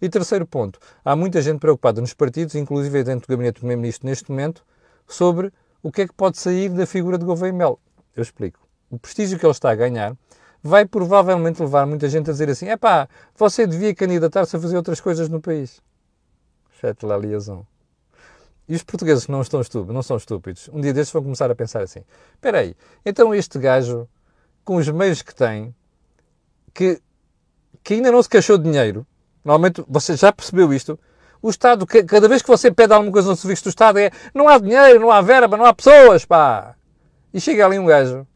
E 0.00 0.08
terceiro 0.08 0.46
ponto, 0.46 0.80
há 1.04 1.14
muita 1.14 1.40
gente 1.40 1.60
preocupada 1.60 2.00
nos 2.00 2.12
partidos, 2.12 2.54
inclusive 2.56 3.04
dentro 3.04 3.26
do 3.26 3.30
gabinete 3.30 3.54
do 3.54 3.60
Primeiro-Ministro 3.60 4.08
neste 4.08 4.30
momento, 4.30 4.64
sobre 5.06 5.52
o 5.82 5.92
que 5.92 6.02
é 6.02 6.08
que 6.08 6.14
pode 6.14 6.38
sair 6.38 6.68
da 6.70 6.86
figura 6.86 7.16
de 7.16 7.24
Gouveia 7.24 7.52
Mel. 7.52 7.78
Eu 8.16 8.22
explico. 8.22 8.58
O 8.90 8.98
prestígio 8.98 9.38
que 9.38 9.46
ele 9.46 9.52
está 9.52 9.70
a 9.70 9.74
ganhar 9.74 10.16
vai 10.62 10.84
provavelmente 10.84 11.60
levar 11.60 11.86
muita 11.86 12.08
gente 12.08 12.30
a 12.30 12.32
dizer 12.32 12.50
assim: 12.50 12.66
é 12.66 12.76
pá, 12.76 13.08
você 13.36 13.66
devia 13.66 13.94
candidatar-se 13.94 14.56
a 14.56 14.60
fazer 14.60 14.76
outras 14.76 15.00
coisas 15.00 15.28
no 15.28 15.40
país. 15.40 15.80
Fete 16.70 17.04
lá 17.06 17.16
liaison. 17.16 17.66
E 18.68 18.74
os 18.74 18.82
portugueses 18.82 19.26
não, 19.26 19.42
estão 19.42 19.60
estúpidos, 19.60 19.94
não 19.94 20.02
são 20.02 20.16
estúpidos, 20.16 20.68
um 20.72 20.80
dia 20.80 20.92
destes 20.92 21.12
vão 21.12 21.22
começar 21.22 21.50
a 21.50 21.54
pensar 21.54 21.82
assim: 21.82 22.02
espera 22.34 22.60
aí, 22.60 22.76
então 23.04 23.34
este 23.34 23.58
gajo, 23.58 24.08
com 24.64 24.76
os 24.76 24.88
meios 24.88 25.20
que 25.20 25.34
tem, 25.34 25.74
que, 26.72 27.00
que 27.82 27.94
ainda 27.94 28.12
não 28.12 28.22
se 28.22 28.28
queixou 28.28 28.56
de 28.56 28.64
dinheiro, 28.64 29.06
normalmente 29.44 29.84
você 29.88 30.16
já 30.16 30.32
percebeu 30.32 30.72
isto, 30.72 30.98
o 31.42 31.50
Estado, 31.50 31.84
cada 31.86 32.28
vez 32.28 32.40
que 32.40 32.48
você 32.48 32.70
pede 32.70 32.92
alguma 32.92 33.10
coisa 33.10 33.28
no 33.28 33.36
serviço 33.36 33.64
do 33.64 33.68
Estado 33.70 33.98
é 33.98 34.12
não 34.32 34.48
há 34.48 34.58
dinheiro, 34.58 35.00
não 35.00 35.10
há 35.10 35.20
verba, 35.20 35.56
não 35.56 35.64
há 35.64 35.74
pessoas, 35.74 36.24
pá. 36.24 36.76
E 37.34 37.40
chega 37.40 37.66
ali 37.66 37.78
um 37.78 37.86
gajo 37.86 38.26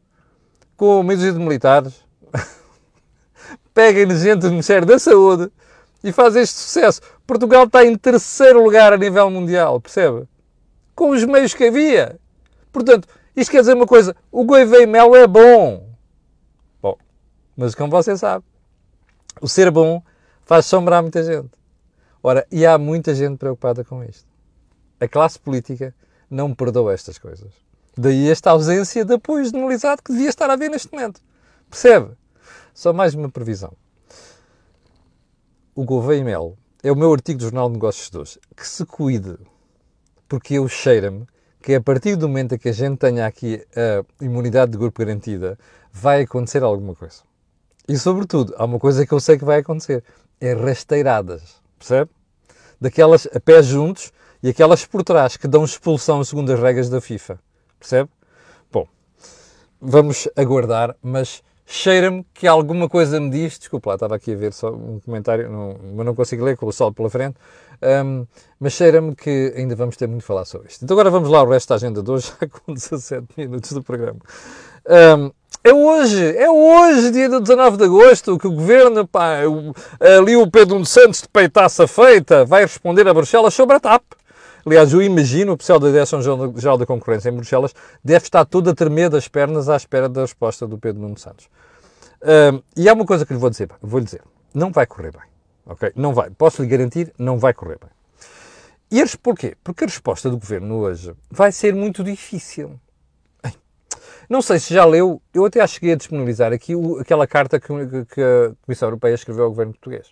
com 0.77 1.03
meio 1.05 1.19
de 1.19 1.39
militares, 1.39 1.95
pega 3.73 4.15
gente 4.17 4.41
do 4.41 4.51
Ministério 4.51 4.87
da 4.87 4.99
Saúde 4.99 5.51
e 6.03 6.11
faz 6.11 6.35
este 6.35 6.57
sucesso. 6.57 7.01
Portugal 7.25 7.65
está 7.65 7.85
em 7.85 7.97
terceiro 7.97 8.63
lugar 8.63 8.93
a 8.93 8.97
nível 8.97 9.31
mundial, 9.31 9.81
percebe? 9.81 10.27
Com 10.95 11.11
os 11.11 11.25
meios 11.25 11.55
que 11.55 11.65
havia. 11.65 12.19
Portanto, 12.73 13.07
isto 13.37 13.51
quer 13.51 13.61
dizer 13.61 13.75
uma 13.75 13.87
coisa: 13.87 14.17
o 14.33 14.45
Gouveia 14.45 14.87
Mel 14.87 15.15
é 15.15 15.27
bom. 15.27 15.89
Bom, 16.83 16.97
mas 17.57 17.75
como 17.75 17.91
você 17.91 18.17
sabe, 18.17 18.45
o 19.41 19.49
ser 19.49 19.71
bom 19.71 20.03
faz 20.45 20.67
sombrar 20.67 21.03
muita 21.03 21.23
gente. 21.23 21.51
Ora, 22.23 22.47
e 22.51 22.67
há 22.67 22.79
muita 22.79 23.15
gente 23.15 23.37
preocupada 23.39 23.85
com 23.85 24.03
isto. 24.03 24.27
A 25.01 25.07
classe 25.07 25.39
política 25.39 25.95
não 26.31 26.55
perdoa 26.55 26.93
estas 26.93 27.19
coisas. 27.19 27.53
Daí 27.97 28.29
esta 28.29 28.51
ausência 28.51 29.05
de 29.05 29.15
apoio 29.15 29.45
generalizado 29.45 30.03
que 30.03 30.13
devia 30.13 30.29
estar 30.29 30.51
a 30.51 30.55
haver 30.55 30.71
neste 30.71 30.93
momento. 30.93 31.21
Percebe? 31.71 32.13
Só 32.75 32.93
mais 32.93 33.15
uma 33.15 33.31
previsão. 33.31 33.73
O 35.75 35.85
Gouveia 35.85 36.25
Mel 36.25 36.57
é 36.83 36.91
o 36.91 36.97
meu 36.97 37.13
artigo 37.13 37.39
do 37.39 37.45
Jornal 37.45 37.69
de 37.69 37.75
Negócios 37.75 38.11
de 38.11 38.19
hoje. 38.19 38.41
Que 38.57 38.67
se 38.67 38.85
cuide, 38.85 39.37
porque 40.29 40.55
eu 40.55 40.69
cheira-me 40.69 41.27
que 41.63 41.75
a 41.75 41.81
partir 41.81 42.17
do 42.17 42.29
momento 42.29 42.55
em 42.55 42.59
que 42.59 42.69
a 42.69 42.73
gente 42.73 42.99
tenha 42.99 43.27
aqui 43.27 43.67
a 43.75 44.25
imunidade 44.25 44.73
de 44.73 44.79
grupo 44.79 45.01
garantida, 45.01 45.59
vai 45.93 46.23
acontecer 46.23 46.63
alguma 46.63 46.95
coisa. 46.95 47.23
E, 47.89 47.97
sobretudo, 47.97 48.55
há 48.57 48.65
uma 48.65 48.79
coisa 48.79 49.07
que 49.07 49.13
eu 49.13 49.21
sei 49.21 49.39
que 49.39 49.45
vai 49.45 49.61
acontecer: 49.61 50.03
é 50.41 50.53
rasteiradas. 50.53 51.57
Percebe? 51.79 52.11
Daquelas 52.81 53.27
a 53.35 53.41
pés 53.41 53.67
juntos 53.67 54.13
e 54.43 54.49
aquelas 54.49 54.85
por 54.85 55.03
trás 55.03 55.37
que 55.37 55.49
dão 55.49 55.65
expulsão 55.65 56.23
segundo 56.25 56.53
as 56.53 56.61
regras 56.61 56.89
da 56.89 57.01
FIFA. 57.01 57.39
Percebe? 57.79 58.11
Bom, 58.71 58.87
vamos 59.81 60.29
aguardar, 60.37 60.97
mas 61.03 61.43
cheira-me 61.67 62.25
que 62.33 62.47
alguma 62.47 62.89
coisa 62.89 63.19
me 63.19 63.31
diz, 63.31 63.59
desculpa 63.59 63.91
lá, 63.91 63.95
estava 63.97 64.15
aqui 64.15 64.33
a 64.33 64.37
ver 64.37 64.53
só 64.53 64.73
um 64.73 65.01
comentário, 65.01 65.51
não, 65.51 65.77
mas 65.95 66.07
não 66.07 66.15
consigo 66.15 66.45
ler 66.45 66.57
com 66.57 66.67
o 66.67 66.73
sol 66.73 66.93
pela 66.93 67.11
frente, 67.11 67.37
um, 68.05 68.27
mas 68.61 68.73
cheira-me 68.73 69.15
que 69.15 69.53
ainda 69.57 69.75
vamos 69.75 69.97
ter 69.97 70.07
muito 70.07 70.23
a 70.23 70.27
falar 70.27 70.45
sobre 70.45 70.69
isto. 70.69 70.85
Então 70.85 70.95
agora 70.95 71.11
vamos 71.11 71.29
lá 71.29 71.41
ao 71.41 71.49
resto 71.49 71.71
da 71.71 71.75
agenda 71.75 72.03
de 72.03 72.11
hoje, 72.11 72.33
já 72.41 72.47
com 72.47 72.73
17 72.73 73.27
minutos 73.37 73.73
do 73.73 73.83
programa. 73.83 74.21
Um, 74.89 75.33
é 75.67 75.75
hoje, 75.75 76.37
é 76.37 76.49
hoje, 76.49 77.11
dia 77.11 77.29
do 77.29 77.41
19 77.41 77.77
de 77.77 77.85
agosto, 77.85 78.39
que 78.39 78.47
o 78.47 78.53
governo, 78.53 79.05
pá, 79.05 79.39
ali 80.01 80.37
o 80.37 80.49
Pedro 80.49 80.85
Santos 80.87 81.23
de 81.23 81.29
peitaça 81.29 81.89
feita, 81.89 82.45
vai 82.45 82.63
responder 82.63 83.09
a 83.09 83.13
Bruxelas 83.13 83.53
sobre 83.53 83.75
a 83.75 83.81
TAP. 83.81 84.05
Aliás, 84.65 84.93
eu 84.93 85.03
imagino 85.03 85.55
o 85.55 85.57
pessoal 85.57 85.81
da 85.81 85.89
Direção-Geral 85.89 86.79
da 86.79 86.87
Concorrência 86.87 87.31
em 87.31 87.33
Bruxelas 87.33 87.75
deve 88.05 88.25
estar 88.25 88.45
todo 88.45 88.71
a 88.71 88.75
tremer 88.75 89.11
das 89.11 89.27
pernas 89.27 89.69
à 89.69 89.75
espera 89.75 90.09
da 90.09 90.21
resposta 90.21 90.69
do 90.69 90.79
Pedro 90.79 91.03
Nuno 91.03 91.19
Santos. 91.19 91.47
Uh, 92.23 92.63
e 92.77 92.89
há 92.89 92.93
uma 92.93 93.05
coisa 93.05 93.27
que 93.27 93.33
lhe 93.33 93.39
vou 93.39 93.51
dizer, 93.51 93.69
vou 93.83 93.99
lhe 93.99 94.05
dizer, 94.05 94.23
não 94.55 94.71
vai 94.71 94.87
correr 94.87 95.11
bem, 95.11 95.29
ok? 95.67 95.91
Não 95.97 96.15
vai, 96.15 96.31
posso 96.31 96.63
lhe 96.63 96.69
garantir, 96.69 97.13
não 97.19 97.39
vai 97.39 97.53
correr 97.53 97.79
bem. 97.81 97.91
E 98.89 99.01
eles, 99.01 99.17
porquê? 99.17 99.57
Porque 99.65 99.83
a 99.83 99.89
resposta 99.89 100.31
do 100.31 100.39
Governo 100.39 100.77
hoje 100.77 101.13
vai 101.29 101.51
ser 101.51 101.75
muito 101.75 102.05
difícil. 102.05 102.79
Não 104.29 104.43
sei 104.43 104.59
se 104.59 104.75
já 104.75 104.85
leu, 104.85 105.23
eu 105.33 105.45
até 105.45 105.65
cheguei 105.67 105.93
a 105.93 105.97
disponibilizar 105.97 106.53
aqui 106.53 106.75
o, 106.75 106.99
aquela 106.99 107.27
carta 107.27 107.61
que, 107.61 107.67
que, 107.67 108.21
a 108.21 108.55
Comissão 108.65 108.89
Europeia 108.89 109.15
escreveu 109.15 109.45
ao 109.45 109.51
Governo 109.51 109.73
português 109.73 110.09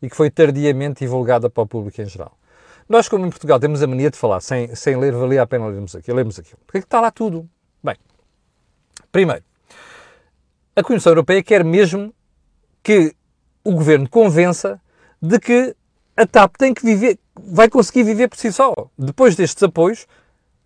e 0.00 0.08
que 0.08 0.16
foi 0.16 0.30
tardiamente 0.30 1.00
divulgada 1.00 1.50
para 1.50 1.62
o 1.62 1.66
público 1.66 2.00
em 2.00 2.06
geral. 2.06 2.36
Nós, 2.88 3.08
como 3.08 3.26
em 3.26 3.30
Portugal, 3.30 3.60
temos 3.60 3.82
a 3.82 3.86
mania 3.86 4.10
de 4.10 4.16
falar 4.16 4.40
sem, 4.40 4.74
sem 4.74 4.96
ler, 4.96 5.12
valia 5.12 5.42
a 5.42 5.46
pena 5.46 5.66
lermos 5.66 5.94
aqui, 5.94 6.12
lermos 6.12 6.38
aquilo. 6.38 6.58
Porque 6.66 6.78
é 6.78 6.80
que 6.80 6.86
está 6.86 7.00
lá 7.00 7.10
tudo? 7.10 7.48
Bem, 7.82 7.96
primeiro, 9.10 9.44
a 10.74 10.82
Comissão 10.82 11.10
Europeia 11.10 11.42
quer 11.42 11.64
mesmo 11.64 12.12
que 12.82 13.14
o 13.62 13.72
Governo 13.72 14.08
convença 14.08 14.80
de 15.20 15.38
que 15.38 15.76
a 16.16 16.26
TAP 16.26 16.56
tem 16.56 16.74
que 16.74 16.84
viver, 16.84 17.18
vai 17.36 17.68
conseguir 17.68 18.02
viver 18.02 18.28
por 18.28 18.36
si 18.36 18.52
só. 18.52 18.74
Depois 18.98 19.36
destes 19.36 19.62
apoios, 19.62 20.06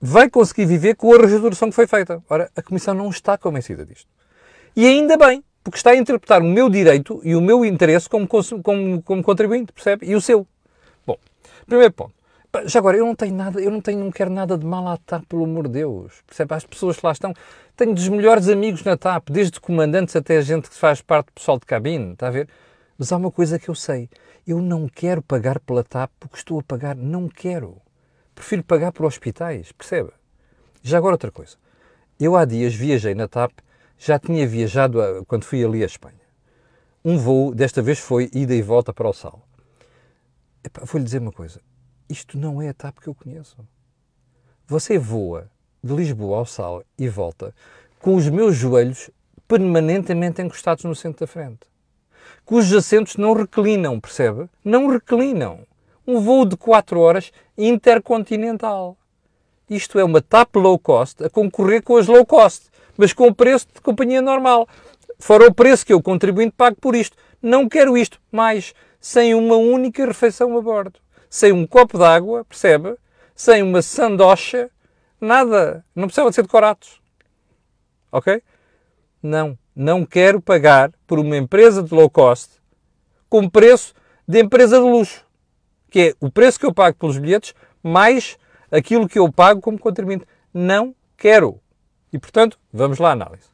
vai 0.06 0.30
conseguir 0.30 0.66
viver 0.66 0.94
com 0.94 1.12
a 1.12 1.18
reestruturação 1.18 1.68
que 1.68 1.74
foi 1.74 1.86
feita. 1.86 2.22
Ora, 2.28 2.50
a 2.54 2.62
Comissão 2.62 2.94
não 2.94 3.10
está 3.10 3.36
convencida 3.36 3.84
disto. 3.84 4.08
E 4.74 4.86
ainda 4.86 5.16
bem, 5.16 5.42
porque 5.64 5.78
está 5.78 5.90
a 5.90 5.96
interpretar 5.96 6.42
o 6.42 6.44
meu 6.44 6.68
direito 6.70 7.20
e 7.24 7.34
o 7.34 7.40
meu 7.40 7.64
interesse 7.64 8.08
como, 8.08 8.28
como, 8.28 9.02
como 9.02 9.22
contribuinte, 9.22 9.72
percebe? 9.72 10.06
E 10.06 10.14
o 10.14 10.20
seu. 10.20 10.46
Bom, 11.06 11.18
primeiro 11.66 11.92
ponto. 11.92 12.14
Já 12.64 12.78
agora, 12.78 12.96
eu 12.96 13.04
não 13.04 13.14
tenho 13.14 13.34
nada, 13.34 13.60
eu 13.60 13.70
não 13.70 13.80
tenho, 13.80 13.98
não 13.98 14.10
quero 14.10 14.30
nada 14.30 14.56
de 14.56 14.64
mal 14.64 14.86
à 14.88 14.96
TAP, 14.96 15.24
pelo 15.28 15.44
amor 15.44 15.66
de 15.66 15.74
Deus. 15.74 16.22
Percebe? 16.26 16.54
As 16.54 16.64
pessoas 16.64 16.96
que 16.96 17.04
lá 17.04 17.12
estão. 17.12 17.34
Tenho 17.76 17.94
dos 17.94 18.08
melhores 18.08 18.48
amigos 18.48 18.82
na 18.82 18.96
TAP, 18.96 19.28
desde 19.30 19.60
comandantes 19.60 20.16
até 20.16 20.40
gente 20.40 20.70
que 20.70 20.76
faz 20.76 21.02
parte 21.02 21.26
do 21.26 21.32
pessoal 21.32 21.58
de 21.58 21.66
cabine, 21.66 22.12
está 22.12 22.28
a 22.28 22.30
ver? 22.30 22.48
Mas 22.96 23.12
há 23.12 23.16
uma 23.16 23.30
coisa 23.30 23.58
que 23.58 23.68
eu 23.68 23.74
sei. 23.74 24.08
Eu 24.46 24.62
não 24.62 24.88
quero 24.88 25.20
pagar 25.20 25.60
pela 25.60 25.84
TAP 25.84 26.10
porque 26.18 26.36
estou 26.36 26.58
a 26.58 26.62
pagar. 26.62 26.96
Não 26.96 27.28
quero. 27.28 27.76
Prefiro 28.36 28.62
pagar 28.62 28.92
por 28.92 29.04
hospitais, 29.04 29.72
percebe? 29.72 30.10
Já 30.80 30.98
agora 30.98 31.14
outra 31.14 31.32
coisa. 31.32 31.56
Eu 32.20 32.36
há 32.36 32.44
dias 32.44 32.72
viajei 32.72 33.16
na 33.16 33.26
TAP, 33.26 33.50
já 33.98 34.16
tinha 34.16 34.46
viajado 34.46 35.02
a, 35.02 35.24
quando 35.24 35.42
fui 35.42 35.64
ali 35.64 35.82
à 35.82 35.86
Espanha. 35.86 36.20
Um 37.04 37.18
voo, 37.18 37.52
desta 37.52 37.82
vez 37.82 37.98
foi 37.98 38.30
ida 38.32 38.54
e 38.54 38.62
volta 38.62 38.92
para 38.92 39.08
o 39.08 39.12
Sal. 39.12 39.42
Vou-lhe 40.84 41.04
dizer 41.04 41.18
uma 41.18 41.32
coisa 41.32 41.60
isto 42.08 42.38
não 42.38 42.62
é 42.62 42.68
a 42.68 42.74
TAP 42.74 42.98
que 43.00 43.08
eu 43.08 43.14
conheço. 43.14 43.56
Você 44.66 44.98
voa 44.98 45.50
de 45.82 45.94
Lisboa 45.94 46.38
ao 46.38 46.46
Sal 46.46 46.82
e 46.98 47.08
volta 47.08 47.54
com 47.98 48.14
os 48.14 48.28
meus 48.28 48.56
joelhos 48.56 49.10
permanentemente 49.46 50.42
encostados 50.42 50.84
no 50.84 50.94
centro 50.94 51.20
da 51.20 51.26
frente. 51.26 51.66
Cujos 52.44 52.72
assentos 52.72 53.16
não 53.16 53.32
reclinam, 53.32 54.00
percebe? 54.00 54.48
Não 54.64 54.88
reclinam. 54.88 55.66
Um 56.06 56.20
voo 56.20 56.44
de 56.44 56.56
4 56.56 57.00
horas 57.00 57.32
intercontinental. 57.56 58.96
Isto 59.68 59.98
é 59.98 60.04
uma 60.04 60.20
TAP 60.20 60.56
low 60.56 60.78
cost 60.78 61.24
a 61.24 61.30
concorrer 61.30 61.82
com 61.82 61.96
as 61.96 62.06
low 62.06 62.24
cost, 62.24 62.70
mas 62.96 63.12
com 63.12 63.26
o 63.26 63.34
preço 63.34 63.66
de 63.74 63.80
companhia 63.80 64.22
normal. 64.22 64.68
Fora 65.18 65.46
o 65.46 65.54
preço 65.54 65.84
que 65.84 65.92
eu, 65.92 66.02
contribuinte, 66.02 66.54
pago 66.56 66.76
por 66.80 66.94
isto. 66.94 67.16
Não 67.42 67.68
quero 67.68 67.98
isto 67.98 68.20
mais 68.30 68.74
sem 69.00 69.34
uma 69.34 69.56
única 69.56 70.06
refeição 70.06 70.56
a 70.56 70.60
bordo 70.60 71.00
sem 71.28 71.52
um 71.52 71.66
copo 71.66 71.98
d'água, 71.98 72.44
percebe? 72.44 72.96
Sem 73.34 73.62
uma 73.62 73.82
sandocha, 73.82 74.70
nada. 75.20 75.84
Não 75.94 76.06
precisa 76.06 76.28
de 76.28 76.34
ser 76.34 76.42
decorados. 76.42 77.00
Ok? 78.10 78.42
Não. 79.22 79.58
Não 79.74 80.06
quero 80.06 80.40
pagar 80.40 80.90
por 81.06 81.18
uma 81.18 81.36
empresa 81.36 81.82
de 81.82 81.94
low 81.94 82.08
cost 82.08 82.54
com 83.28 83.48
preço 83.48 83.92
de 84.26 84.40
empresa 84.40 84.78
de 84.78 84.84
luxo. 84.84 85.25
Que 85.90 86.00
é 86.00 86.14
o 86.20 86.30
preço 86.30 86.58
que 86.58 86.66
eu 86.66 86.74
pago 86.74 86.96
pelos 86.96 87.18
bilhetes 87.18 87.54
mais 87.82 88.38
aquilo 88.70 89.08
que 89.08 89.18
eu 89.18 89.30
pago 89.30 89.60
como 89.60 89.78
contribuinte. 89.78 90.24
Não 90.52 90.94
quero. 91.16 91.60
E, 92.12 92.18
portanto, 92.18 92.58
vamos 92.72 92.98
lá 92.98 93.10
à 93.10 93.12
análise. 93.12 93.44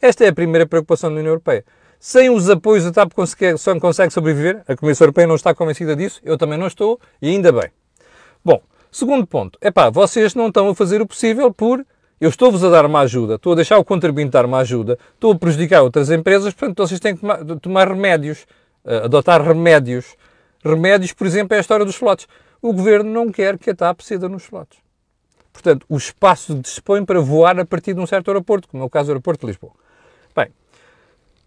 Esta 0.00 0.24
é 0.24 0.28
a 0.28 0.32
primeira 0.32 0.66
preocupação 0.66 1.10
da 1.10 1.16
União 1.16 1.30
Europeia. 1.30 1.64
Sem 1.98 2.30
os 2.30 2.48
apoios 2.48 2.86
a 2.86 2.92
TAP 2.92 3.12
consegue, 3.12 3.58
só 3.58 3.78
consegue 3.80 4.12
sobreviver. 4.12 4.62
A 4.68 4.76
Comissão 4.76 5.06
Europeia 5.06 5.26
não 5.26 5.34
está 5.34 5.52
convencida 5.52 5.96
disso, 5.96 6.20
eu 6.22 6.38
também 6.38 6.56
não 6.56 6.68
estou, 6.68 7.00
e 7.20 7.28
ainda 7.28 7.50
bem. 7.50 7.70
Bom, 8.44 8.62
segundo 8.90 9.26
ponto. 9.26 9.58
É 9.60 9.70
pá, 9.70 9.90
vocês 9.90 10.34
não 10.34 10.48
estão 10.48 10.68
a 10.68 10.74
fazer 10.74 11.02
o 11.02 11.06
possível 11.06 11.52
por 11.52 11.84
Eu 12.20 12.28
estou-vos 12.28 12.64
a 12.64 12.70
dar 12.70 12.86
uma 12.86 13.00
ajuda, 13.00 13.34
estou 13.34 13.52
a 13.52 13.56
deixar 13.56 13.78
o 13.78 13.84
contribuinte 13.84 14.30
dar 14.30 14.44
uma 14.44 14.58
ajuda, 14.58 14.98
estou 15.14 15.32
a 15.32 15.38
prejudicar 15.38 15.82
outras 15.82 16.10
empresas, 16.10 16.52
portanto 16.52 16.86
vocês 16.86 16.98
têm 16.98 17.16
que 17.16 17.22
tomar, 17.60 17.88
remédios, 17.88 18.44
uh, 18.84 19.04
adotar 19.04 19.40
remédios. 19.40 20.16
Remédios, 20.64 21.12
por 21.12 21.26
exemplo, 21.26 21.54
é 21.54 21.58
a 21.58 21.60
história 21.60 21.84
dos 21.84 21.94
slots. 21.94 22.26
O 22.60 22.72
governo 22.72 23.10
não 23.10 23.30
quer 23.30 23.58
que 23.58 23.70
a 23.70 23.74
TAP 23.74 24.00
ceda 24.00 24.28
nos 24.28 24.44
slots. 24.44 24.78
Portanto, 25.52 25.86
o 25.88 25.96
espaço 25.96 26.54
dispõe 26.54 27.04
para 27.04 27.20
voar 27.20 27.58
a 27.58 27.64
partir 27.64 27.94
de 27.94 28.00
um 28.00 28.06
certo 28.06 28.28
aeroporto, 28.28 28.68
como 28.68 28.82
é 28.82 28.86
o 28.86 28.90
caso 28.90 29.06
do 29.06 29.10
aeroporto 29.10 29.40
de 29.40 29.52
Lisboa. 29.52 29.72
Bem, 30.34 30.48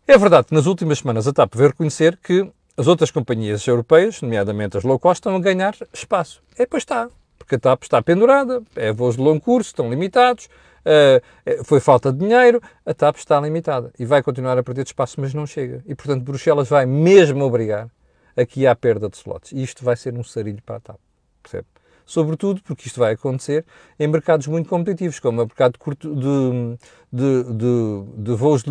é 0.08 0.18
verdade 0.18 0.48
que 0.48 0.54
nas 0.54 0.66
últimas 0.66 1.00
semanas 1.00 1.28
a 1.28 1.34
TAP 1.34 1.56
veio 1.56 1.70
reconhecer 1.70 2.18
que 2.18 2.50
as 2.76 2.88
outras 2.88 3.12
companhias 3.12 3.66
europeias, 3.68 4.22
nomeadamente 4.22 4.78
as 4.78 4.84
low 4.84 5.00
cost, 5.00 5.20
estão 5.20 5.36
a 5.36 5.40
ganhar 5.40 5.76
espaço. 5.94 6.42
É, 6.58 6.66
pois 6.66 6.82
está, 6.82 7.10
porque 7.38 7.56
a 7.56 7.60
TAP 7.60 7.84
está 7.84 8.02
pendurada, 8.02 8.62
é 8.76 8.92
voos 8.92 9.16
de 9.16 9.22
longo 9.22 9.42
curso, 9.42 9.70
estão 9.70 9.90
limitados, 9.90 10.50
uh, 10.86 11.64
foi 11.64 11.80
falta 11.80 12.12
de 12.12 12.20
dinheiro, 12.20 12.62
a 12.86 12.94
TAP 12.94 13.18
está 13.18 13.40
limitada 13.40 13.92
e 14.00 14.06
vai 14.06 14.22
continuar 14.24 14.58
a 14.58 14.64
perder 14.64 14.86
espaço, 14.86 15.20
mas 15.20 15.34
não 15.34 15.46
chega. 15.46 15.84
E, 15.86 15.96
portanto, 15.96 16.24
Bruxelas 16.24 16.70
vai 16.70 16.86
mesmo 16.86 17.44
obrigar 17.44 17.88
a 18.36 18.46
que 18.46 18.66
há 18.68 18.76
perda 18.76 19.10
de 19.10 19.18
slots. 19.18 19.52
E 19.52 19.62
isto 19.62 19.84
vai 19.84 19.96
ser 19.96 20.14
um 20.14 20.24
sarilho 20.24 20.62
para 20.64 20.78
a 20.78 20.80
TAP, 20.80 21.00
percebe? 21.42 21.68
Sobretudo 22.06 22.62
porque 22.64 22.88
isto 22.88 23.00
vai 23.00 23.14
acontecer 23.14 23.66
em 24.00 24.08
mercados 24.08 24.48
muito 24.48 24.68
competitivos, 24.68 25.20
como 25.20 25.42
o 25.42 25.46
mercado 25.46 25.80
de, 26.00 26.78
de, 27.12 27.44
de, 27.54 28.24
de 28.24 28.34
voos 28.34 28.64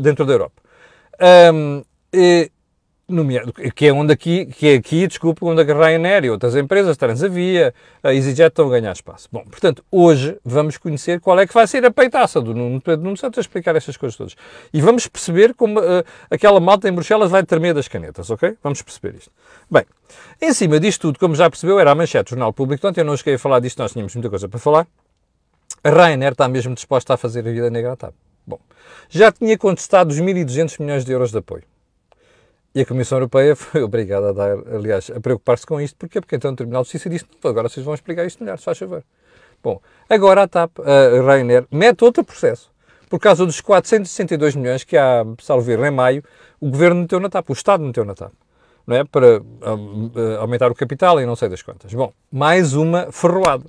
dentro 0.00 0.24
da 0.24 0.32
Europa. 0.32 0.62
Um, 1.52 1.82
e, 2.12 2.50
que 3.74 3.86
é 3.86 3.92
onde 3.92 4.12
aqui, 4.12 4.46
que 4.46 4.68
é 4.68 4.74
aqui, 4.76 5.06
desculpa, 5.06 5.44
onde 5.44 5.60
a 5.60 5.64
Ryanair 5.64 6.24
e 6.24 6.30
outras 6.30 6.56
empresas, 6.56 6.96
Transavia, 6.96 7.74
a 8.02 8.14
EasyJet 8.14 8.48
estão 8.48 8.66
a 8.66 8.70
ganhar 8.70 8.92
espaço. 8.92 9.28
Bom, 9.30 9.44
portanto, 9.44 9.84
hoje 9.90 10.38
vamos 10.42 10.78
conhecer 10.78 11.20
qual 11.20 11.38
é 11.38 11.46
que 11.46 11.52
vai 11.52 11.66
ser 11.66 11.84
a 11.84 11.90
peitaça 11.90 12.40
do 12.40 12.54
Nuno 12.54 12.80
Pedro 12.80 13.04
Nuno 13.04 13.16
Santos 13.16 13.38
a 13.38 13.40
explicar 13.42 13.76
estas 13.76 13.96
coisas 13.96 14.16
todas. 14.16 14.34
E 14.72 14.80
vamos 14.80 15.06
perceber 15.06 15.54
como 15.54 15.80
uh, 15.80 16.04
aquela 16.30 16.58
malta 16.60 16.88
em 16.88 16.92
Bruxelas 16.92 17.30
vai 17.30 17.42
tremer 17.42 17.74
das 17.74 17.88
canetas, 17.88 18.30
ok? 18.30 18.56
Vamos 18.62 18.80
perceber 18.80 19.18
isto. 19.18 19.30
Bem, 19.70 19.84
em 20.40 20.52
cima 20.54 20.80
disto 20.80 21.02
tudo, 21.02 21.18
como 21.18 21.34
já 21.34 21.50
percebeu, 21.50 21.78
era 21.78 21.90
a 21.90 21.94
manchete 21.94 22.24
do 22.24 22.30
Jornal 22.30 22.52
Público, 22.52 22.86
ontem 22.88 23.02
eu 23.02 23.04
não 23.04 23.16
cheguei 23.16 23.34
a 23.34 23.38
falar 23.38 23.60
disto, 23.60 23.78
nós 23.78 23.92
tínhamos 23.92 24.14
muita 24.14 24.30
coisa 24.30 24.48
para 24.48 24.58
falar. 24.58 24.86
A 25.82 25.90
Ryanair 25.90 26.32
está 26.32 26.48
mesmo 26.48 26.74
disposta 26.74 27.12
a 27.12 27.16
fazer 27.18 27.40
a 27.40 27.52
vida 27.52 27.68
negra 27.68 27.92
à 27.92 27.96
TAP. 27.96 28.14
Bom, 28.46 28.58
já 29.10 29.30
tinha 29.30 29.56
contestado 29.58 30.10
os 30.10 30.18
1.200 30.18 30.80
milhões 30.80 31.04
de 31.04 31.12
euros 31.12 31.30
de 31.30 31.38
apoio. 31.38 31.64
E 32.74 32.80
a 32.80 32.86
Comissão 32.86 33.18
Europeia 33.18 33.54
foi 33.56 33.82
obrigada 33.82 34.30
a 34.30 34.32
dar, 34.32 34.58
aliás, 34.74 35.10
a 35.10 35.20
preocupar-se 35.20 35.64
com 35.64 35.80
isto. 35.80 35.96
Porquê? 35.96 36.20
Porque 36.20 36.36
então 36.36 36.50
o 36.52 36.56
Tribunal 36.56 36.82
de 36.82 36.88
Justiça 36.88 37.08
disse, 37.08 37.24
agora 37.44 37.68
vocês 37.68 37.84
vão 37.84 37.94
explicar 37.94 38.26
isto 38.26 38.42
melhor, 38.42 38.58
se 38.58 38.64
faz 38.64 38.78
favor. 38.78 39.04
Bom, 39.62 39.80
agora 40.10 40.42
a 40.42 40.48
TAP, 40.48 40.78
a 40.80 41.22
Ryanair, 41.22 41.66
mete 41.70 42.04
outro 42.04 42.24
processo. 42.24 42.70
Por 43.08 43.18
causa 43.20 43.46
dos 43.46 43.60
462 43.60 44.56
milhões 44.56 44.82
que 44.82 44.96
há, 44.96 45.24
salvo 45.40 45.70
em 45.70 45.90
maio, 45.90 46.22
o 46.60 46.68
Governo 46.68 47.02
meteu 47.02 47.20
na 47.20 47.28
TAP, 47.28 47.48
o 47.50 47.52
Estado 47.52 47.84
meteu 47.84 48.04
na 48.04 48.14
TAP. 48.14 48.32
Não 48.86 48.96
é? 48.96 49.04
Para 49.04 49.40
uh, 49.40 50.40
aumentar 50.40 50.70
o 50.70 50.74
capital 50.74 51.20
e 51.20 51.24
não 51.24 51.36
sei 51.36 51.48
das 51.48 51.62
quantas. 51.62 51.94
Bom, 51.94 52.12
mais 52.30 52.74
uma 52.74 53.10
ferroada. 53.12 53.64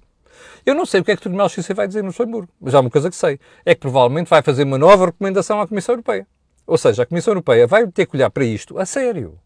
Eu 0.66 0.74
não 0.74 0.86
sei 0.86 1.00
o 1.00 1.04
que 1.04 1.12
é 1.12 1.16
que 1.16 1.20
o 1.20 1.22
Tribunal 1.22 1.48
de 1.48 1.54
Justiça 1.54 1.74
vai 1.74 1.88
dizer 1.88 2.02
no 2.02 2.08
Luxemburgo, 2.08 2.50
mas 2.60 2.74
há 2.74 2.80
uma 2.80 2.90
coisa 2.90 3.10
que 3.10 3.16
sei. 3.16 3.40
É 3.64 3.76
que 3.76 3.82
provavelmente 3.82 4.30
vai 4.30 4.42
fazer 4.42 4.64
uma 4.64 4.78
nova 4.78 5.06
recomendação 5.06 5.62
à 5.62 5.68
Comissão 5.68 5.94
Europeia. 5.94 6.28
Ou 6.68 6.78
seja, 6.78 7.04
a 7.04 7.06
Comissão 7.06 7.32
Europeia 7.32 7.68
vai 7.68 7.86
ter 7.88 8.06
que 8.06 8.16
olhar 8.16 8.30
para 8.30 8.44
isto 8.44 8.80
a 8.80 8.86
sério. 8.86 9.38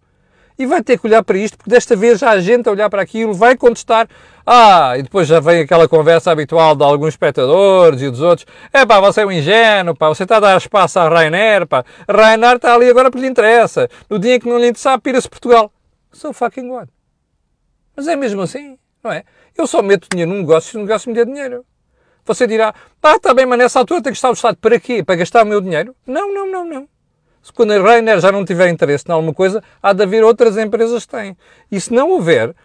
E 0.57 0.65
vai 0.65 0.83
ter 0.83 0.99
que 0.99 1.07
olhar 1.07 1.23
para 1.23 1.37
isto, 1.37 1.57
porque 1.57 1.69
desta 1.69 1.95
vez 1.95 2.19
já 2.19 2.31
a 2.31 2.39
gente 2.41 2.67
a 2.67 2.71
olhar 2.71 2.89
para 2.89 3.01
aquilo 3.01 3.33
vai 3.33 3.55
contestar. 3.55 4.09
Ah, 4.45 4.97
e 4.97 5.03
depois 5.03 5.25
já 5.25 5.39
vem 5.39 5.61
aquela 5.61 5.87
conversa 5.87 6.31
habitual 6.31 6.75
de 6.75 6.83
alguns 6.83 7.09
espectadores 7.09 8.01
e 8.01 8.09
dos 8.09 8.19
outros. 8.19 8.45
É 8.73 8.85
pá, 8.85 8.99
você 8.99 9.21
é 9.21 9.25
um 9.25 9.31
ingênuo, 9.31 9.95
pá, 9.95 10.09
você 10.09 10.23
está 10.23 10.35
a 10.35 10.39
dar 10.41 10.57
espaço 10.57 10.99
à 10.99 11.07
Rainer, 11.07 11.65
pá. 11.65 11.85
Rainer 12.09 12.57
está 12.57 12.75
ali 12.75 12.89
agora 12.89 13.09
porque 13.09 13.25
lhe 13.25 13.31
interessa. 13.31 13.89
No 14.09 14.19
dia 14.19 14.35
em 14.35 14.39
que 14.39 14.49
não 14.49 14.57
lhe 14.57 14.67
interessar, 14.67 14.99
pira-se 14.99 15.29
Portugal. 15.29 15.71
So 16.11 16.33
fucking 16.33 16.69
what? 16.69 16.91
Mas 17.95 18.07
é 18.09 18.17
mesmo 18.17 18.41
assim, 18.41 18.77
não 19.01 19.11
é? 19.13 19.23
Eu 19.57 19.65
só 19.65 19.81
meto 19.81 20.07
dinheiro 20.09 20.31
num 20.31 20.39
negócio 20.39 20.71
se 20.71 20.77
o 20.77 20.81
negócio 20.81 21.09
me 21.09 21.15
der 21.15 21.25
dinheiro. 21.25 21.65
Você 22.25 22.45
dirá, 22.45 22.73
ah, 23.01 23.15
está 23.15 23.33
bem, 23.33 23.45
mas 23.45 23.59
nessa 23.59 23.79
altura 23.79 24.01
tem 24.01 24.11
que 24.11 24.17
estar 24.17 24.29
o 24.29 24.33
Estado 24.33 24.57
para 24.57 24.77
quê? 24.79 25.03
Para 25.03 25.15
gastar 25.15 25.43
o 25.43 25.47
meu 25.47 25.61
dinheiro? 25.61 25.95
Não, 26.05 26.33
não, 26.33 26.51
não, 26.51 26.65
não. 26.65 26.89
Quando 27.53 27.71
a 27.71 27.81
Rainer 27.81 28.19
já 28.19 28.31
não 28.31 28.45
tiver 28.45 28.69
interesse 28.69 29.05
em 29.07 29.11
alguma 29.11 29.33
coisa, 29.33 29.63
há 29.81 29.93
de 29.93 30.03
haver 30.03 30.23
outras 30.23 30.57
empresas 30.57 31.05
que 31.05 31.11
têm. 31.11 31.37
E 31.71 31.79
se 31.79 31.93
não 31.93 32.11
houver, 32.11 32.55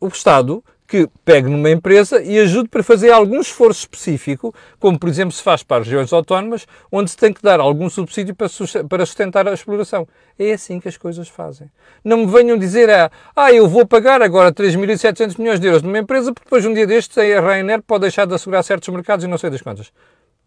o 0.00 0.08
Estado 0.08 0.62
que 0.92 1.08
pegue 1.24 1.48
numa 1.48 1.70
empresa 1.70 2.22
e 2.22 2.38
ajude 2.38 2.68
para 2.68 2.82
fazer 2.82 3.10
algum 3.10 3.40
esforço 3.40 3.80
específico, 3.80 4.54
como 4.78 4.98
por 4.98 5.08
exemplo 5.08 5.32
se 5.32 5.42
faz 5.42 5.62
para 5.62 5.80
as 5.80 5.86
regiões 5.86 6.12
autónomas, 6.12 6.66
onde 6.90 7.10
se 7.10 7.16
tem 7.16 7.32
que 7.32 7.40
dar 7.40 7.60
algum 7.60 7.88
subsídio 7.88 8.34
para 8.34 9.06
sustentar 9.06 9.48
a 9.48 9.54
exploração. 9.54 10.06
É 10.38 10.52
assim 10.52 10.78
que 10.78 10.88
as 10.88 10.98
coisas 10.98 11.28
fazem. 11.28 11.70
Não 12.04 12.18
me 12.18 12.26
venham 12.26 12.58
dizer, 12.58 12.90
ah, 12.90 13.10
ah 13.34 13.50
eu 13.50 13.66
vou 13.66 13.86
pagar 13.86 14.20
agora 14.20 14.52
3.700 14.52 15.38
milhões 15.38 15.58
de 15.58 15.66
euros 15.66 15.80
numa 15.80 15.98
empresa, 15.98 16.30
porque 16.30 16.44
depois 16.44 16.66
um 16.66 16.74
dia 16.74 16.86
destes 16.86 17.16
a 17.16 17.40
Rainer 17.40 17.80
pode 17.80 18.02
deixar 18.02 18.26
de 18.26 18.34
assegurar 18.34 18.62
certos 18.62 18.90
mercados 18.90 19.24
e 19.24 19.28
não 19.28 19.38
sei 19.38 19.48
das 19.48 19.62
quantas. 19.62 19.90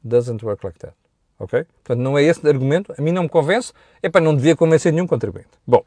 Doesn't 0.03 0.45
work 0.45 0.63
like 0.63 0.77
that. 0.77 0.93
Ok? 1.39 1.65
Portanto, 1.83 2.03
não 2.03 2.17
é 2.17 2.23
esse 2.23 2.47
argumento, 2.47 2.93
a 2.97 3.01
mim 3.01 3.11
não 3.11 3.23
me 3.23 3.29
convence, 3.29 3.73
é 4.01 4.09
para 4.09 4.21
não 4.21 4.35
devia 4.35 4.55
convencer 4.55 4.93
nenhum 4.93 5.07
contribuinte. 5.07 5.49
Bom, 5.67 5.83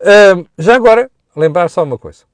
uh, 0.00 0.46
já 0.58 0.74
agora, 0.74 1.10
lembrar 1.36 1.68
só 1.68 1.82
uma 1.82 1.98
coisa. 1.98 2.24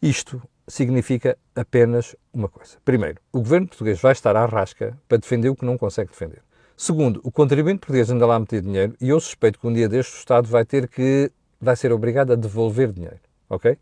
Isto 0.00 0.40
significa 0.66 1.36
apenas 1.54 2.14
uma 2.32 2.48
coisa. 2.48 2.76
Primeiro, 2.84 3.20
o 3.32 3.40
governo 3.40 3.66
português 3.66 4.00
vai 4.00 4.12
estar 4.12 4.36
à 4.36 4.46
rasca 4.46 4.96
para 5.08 5.18
defender 5.18 5.48
o 5.48 5.56
que 5.56 5.64
não 5.64 5.76
consegue 5.76 6.10
defender. 6.10 6.42
Segundo, 6.76 7.20
o 7.24 7.32
contribuinte 7.32 7.80
português 7.80 8.08
anda 8.10 8.24
lá 8.24 8.36
a 8.36 8.38
meter 8.38 8.62
dinheiro 8.62 8.94
e 9.00 9.08
eu 9.08 9.18
suspeito 9.18 9.58
que 9.58 9.66
um 9.66 9.72
dia 9.72 9.88
deste 9.88 10.14
o 10.14 10.18
Estado 10.18 10.46
vai 10.46 10.64
ter 10.64 10.86
que, 10.86 11.30
vai 11.60 11.74
ser 11.74 11.92
obrigado 11.92 12.32
a 12.32 12.36
devolver 12.36 12.92
dinheiro. 12.92 13.18
Ok? 13.50 13.76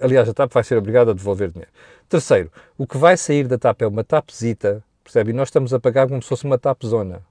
Aliás, 0.00 0.28
a 0.28 0.34
TAP 0.34 0.52
vai 0.52 0.64
ser 0.64 0.76
obrigada 0.76 1.12
a 1.12 1.14
devolver 1.14 1.50
dinheiro. 1.50 1.70
Terceiro, 2.08 2.50
o 2.76 2.86
que 2.86 2.98
vai 2.98 3.16
sair 3.16 3.46
da 3.46 3.56
TAP 3.56 3.82
é 3.82 3.86
uma 3.86 4.04
TAPzita 4.04 4.82
Percebe? 5.02 5.30
E 5.30 5.34
nós 5.34 5.48
estamos 5.48 5.72
a 5.74 5.80
pagar 5.80 6.08
como 6.08 6.22
se 6.22 6.28
fosse 6.28 6.44
uma 6.44 6.58
tapzona. 6.58 7.22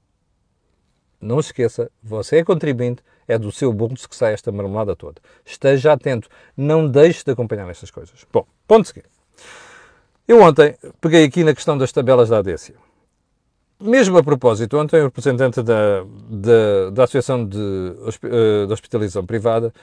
Não 1.19 1.41
se 1.41 1.49
esqueça, 1.49 1.91
você 2.01 2.37
é 2.37 2.43
contribuinte, 2.43 3.03
é 3.27 3.37
do 3.37 3.51
seu 3.51 3.71
bolso 3.71 4.09
que 4.09 4.15
sai 4.15 4.33
esta 4.33 4.51
marmelada 4.51 4.95
toda. 4.95 5.21
Esteja 5.45 5.93
atento, 5.93 6.27
não 6.57 6.87
deixe 6.87 7.23
de 7.23 7.31
acompanhar 7.31 7.69
estas 7.69 7.91
coisas. 7.91 8.25
Bom, 8.33 8.45
ponto 8.67 8.87
seguinte. 8.87 9.09
Eu 10.27 10.41
ontem 10.41 10.75
peguei 10.99 11.23
aqui 11.23 11.43
na 11.43 11.53
questão 11.53 11.77
das 11.77 11.91
tabelas 11.91 12.29
da 12.29 12.39
ADSE. 12.39 12.75
Mesmo 13.79 14.17
a 14.17 14.23
propósito, 14.23 14.77
ontem 14.77 14.99
o 14.99 15.05
representante 15.05 15.61
da, 15.61 16.03
da, 16.29 16.89
da 16.91 17.03
Associação 17.03 17.45
de, 17.45 17.57
eh, 18.23 18.65
de 18.67 18.73
Hospitalização 18.73 19.25
Privada 19.25 19.73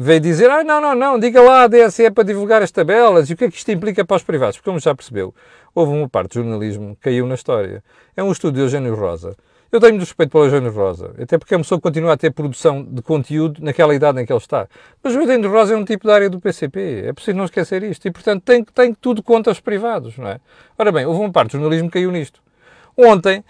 veio 0.00 0.20
dizer, 0.20 0.48
ah, 0.48 0.62
não, 0.62 0.80
não, 0.80 0.94
não, 0.94 1.18
diga 1.18 1.42
lá 1.42 1.64
a 1.64 1.66
DSE 1.66 2.08
para 2.12 2.22
divulgar 2.22 2.62
as 2.62 2.70
tabelas 2.70 3.28
e 3.28 3.32
o 3.32 3.36
que 3.36 3.46
é 3.46 3.50
que 3.50 3.56
isto 3.56 3.68
implica 3.72 4.04
para 4.04 4.16
os 4.16 4.22
privados, 4.22 4.56
porque 4.56 4.70
como 4.70 4.78
já 4.78 4.94
percebeu, 4.94 5.34
houve 5.74 5.92
uma 5.92 6.08
parte 6.08 6.30
do 6.30 6.34
jornalismo 6.34 6.94
que 6.94 7.02
caiu 7.02 7.26
na 7.26 7.34
história. 7.34 7.82
É 8.16 8.22
um 8.22 8.30
estudo 8.30 8.54
de 8.54 8.60
Eugênio 8.60 8.94
Rosa. 8.94 9.36
Eu 9.72 9.80
tenho 9.80 9.98
respeito 9.98 10.30
pelo 10.30 10.44
Eugênio 10.44 10.70
Rosa, 10.70 11.12
até 11.20 11.36
porque 11.36 11.52
é 11.52 11.56
uma 11.56 11.64
pessoa 11.64 11.80
continua 11.80 12.12
a 12.12 12.16
ter 12.16 12.30
produção 12.30 12.84
de 12.84 13.02
conteúdo 13.02 13.60
naquela 13.60 13.92
idade 13.92 14.20
em 14.20 14.24
que 14.24 14.32
ele 14.32 14.38
está. 14.38 14.68
Mas 15.02 15.16
o 15.16 15.18
Eugênio 15.18 15.50
Rosa 15.50 15.74
é 15.74 15.76
um 15.76 15.84
tipo 15.84 16.06
da 16.06 16.14
área 16.14 16.30
do 16.30 16.38
PCP, 16.38 17.02
é 17.06 17.12
preciso 17.12 17.36
não 17.36 17.44
esquecer 17.44 17.82
isto, 17.82 18.06
e 18.06 18.12
portanto 18.12 18.44
tem, 18.44 18.62
tem 18.62 18.94
tudo 18.94 19.20
contra 19.20 19.52
os 19.52 19.58
privados, 19.58 20.16
não 20.16 20.28
é? 20.28 20.38
Ora 20.78 20.92
bem, 20.92 21.06
houve 21.06 21.20
uma 21.20 21.32
parte 21.32 21.50
do 21.50 21.52
jornalismo 21.58 21.88
que 21.88 21.94
caiu 21.94 22.12
nisto. 22.12 22.40
Ontem, 22.96 23.44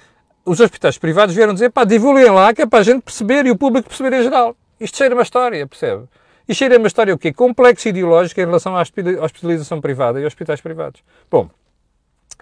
os 0.47 0.61
hospitais 0.61 0.97
privados 0.97 1.35
vieram 1.35 1.53
dizer, 1.53 1.71
pá, 1.71 1.85
divulguem 1.85 2.31
lá, 2.31 2.55
que 2.55 2.63
é 2.63 2.67
para 2.67 2.79
a 2.79 2.83
gente 2.83 3.03
perceber 3.03 3.45
e 3.45 3.51
o 3.51 3.57
público 3.57 3.87
perceber 3.87 4.17
em 4.17 4.23
geral. 4.23 4.57
Isto 4.81 4.97
cheira 4.97 5.15
uma 5.15 5.23
história, 5.23 5.67
percebe? 5.67 6.05
E 6.49 6.55
cheira 6.55 6.79
uma 6.79 6.87
história 6.87 7.15
o 7.15 7.19
quê? 7.19 7.33
Complexa 7.33 7.91
ideológica 7.91 8.41
em 8.41 8.47
relação 8.47 8.75
à 8.75 8.81
hospitalização 8.81 9.81
privada 9.81 10.21
e 10.21 10.25
hospitais 10.25 10.61
privados. 10.61 11.03
Bom, 11.31 11.51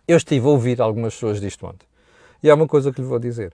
eu 0.07 0.17
estive 0.17 0.47
a 0.47 0.51
ouvir 0.51 0.81
algumas 0.81 1.15
pessoas 1.15 1.41
disto 1.41 1.67
ontem. 1.67 1.87
E 2.43 2.49
há 2.49 2.55
uma 2.55 2.69
coisa 2.69 2.93
que 2.93 3.01
lhe 3.01 3.07
vou 3.07 3.19
dizer. 3.19 3.53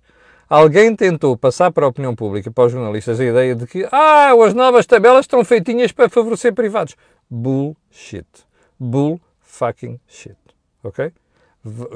Alguém 0.48 0.94
tentou 0.94 1.34
passar 1.34 1.72
para 1.72 1.86
a 1.86 1.88
opinião 1.88 2.14
pública 2.14 2.50
para 2.50 2.64
os 2.64 2.72
jornalistas 2.72 3.18
a 3.18 3.24
ideia 3.24 3.54
de 3.54 3.66
que 3.66 3.88
ah, 3.90 4.32
as 4.46 4.52
novas 4.52 4.84
tabelas 4.84 5.20
estão 5.20 5.42
feitinhas 5.42 5.92
para 5.92 6.10
favorecer 6.10 6.52
privados. 6.52 6.94
Bullshit. 7.30 8.26
Bull 8.78 9.18
fucking 9.40 9.98
shit. 10.06 10.36
Ok? 10.82 11.10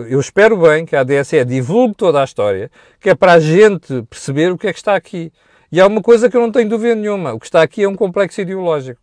Eu 0.09 0.21
espero 0.21 0.57
bem 0.57 0.87
que 0.87 0.97
a 0.97 1.01
ADSE 1.01 1.45
divulgue 1.45 1.97
toda 1.97 2.23
a 2.23 2.25
história, 2.25 2.71
que 3.01 3.11
é 3.11 3.15
para 3.15 3.33
a 3.33 3.41
gente 3.41 4.03
perceber 4.05 4.53
o 4.53 4.57
que 4.57 4.69
é 4.69 4.73
que 4.73 4.79
está 4.79 4.95
aqui. 4.95 5.31
E 5.77 5.81
há 5.81 5.87
uma 5.87 6.01
coisa 6.01 6.31
que 6.31 6.35
eu 6.35 6.41
não 6.41 6.51
tenho 6.51 6.71
dúvida 6.71 6.95
nenhuma: 6.95 7.35
o 7.35 7.39
que 7.39 7.45
está 7.45 7.61
aqui 7.61 7.83
é 7.83 7.89
um 7.89 7.95
complexo 7.95 8.41
ideológico. 8.41 8.99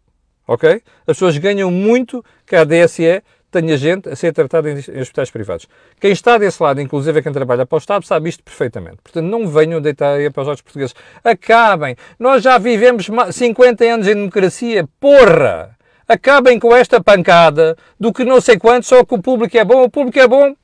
Ok? 0.47 0.81
As 1.05 1.15
pessoas 1.15 1.37
ganham 1.37 1.69
muito 1.69 2.25
que 2.47 2.55
a 2.55 2.63
DSE 2.63 3.21
tenha 3.51 3.77
gente 3.77 4.09
a 4.09 4.15
ser 4.15 4.33
tratada 4.33 4.71
em, 4.71 4.79
hospitais 4.99 5.29
privados. 5.29 5.67
Quem 6.01 6.11
está 6.11 6.35
desse 6.39 6.63
lado, 6.63 6.81
inclusive 6.81 7.21
quem 7.21 7.31
trabalha 7.31 7.63
para 7.63 7.75
o 7.75 7.77
Estado, 7.77 8.03
sabe 8.07 8.27
isto 8.27 8.43
perfeitamente. 8.43 8.97
Portanto, 9.03 9.23
não 9.23 9.47
venham 9.47 9.79
deitar 9.79 10.15
aí 10.15 10.31
para 10.31 10.41
os 10.41 10.47
olhos 10.47 10.61
portugueses. 10.63 10.95
Acabem. 11.23 11.95
Nós 12.17 12.41
já 12.41 12.57
vivemos 12.57 13.07
50 13.31 13.83
anos 13.85 14.07
em 14.07 14.15
democracia. 14.15 14.89
Porra! 14.99 15.77
Acabem 16.07 16.57
com 16.59 16.75
esta 16.75 16.99
pancada 16.99 17.77
do 17.99 18.11
que 18.11 18.25
não 18.25 18.41
sei 18.41 18.57
quanto, 18.57 18.87
só 18.87 19.05
que 19.05 19.13
o 19.13 19.21
público 19.21 19.55
é 19.55 19.63
bom. 19.63 19.83
O 19.83 19.91
público 19.91 20.17
é 20.17 20.27
bom 20.27 20.55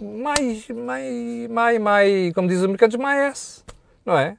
mais, 0.00 0.66
mais, 0.66 1.48
mais, 1.48 1.80
mais, 1.80 2.34
como 2.34 2.48
dizem 2.48 2.64
os 2.64 2.70
mercados, 2.70 2.96
mais 2.96 3.64
não 4.04 4.18
é? 4.18 4.36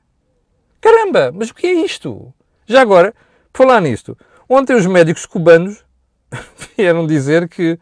Caramba, 0.84 1.32
mas 1.34 1.50
o 1.50 1.56
que 1.56 1.66
é 1.66 1.72
isto? 1.72 2.34
Já 2.66 2.82
agora, 2.82 3.16
por 3.54 3.66
falar 3.66 3.80
nisto, 3.80 4.18
ontem 4.50 4.76
os 4.76 4.86
médicos 4.86 5.26
cubanos 5.26 5.82
vieram 6.76 7.08
dizer 7.08 7.48
que 7.48 7.80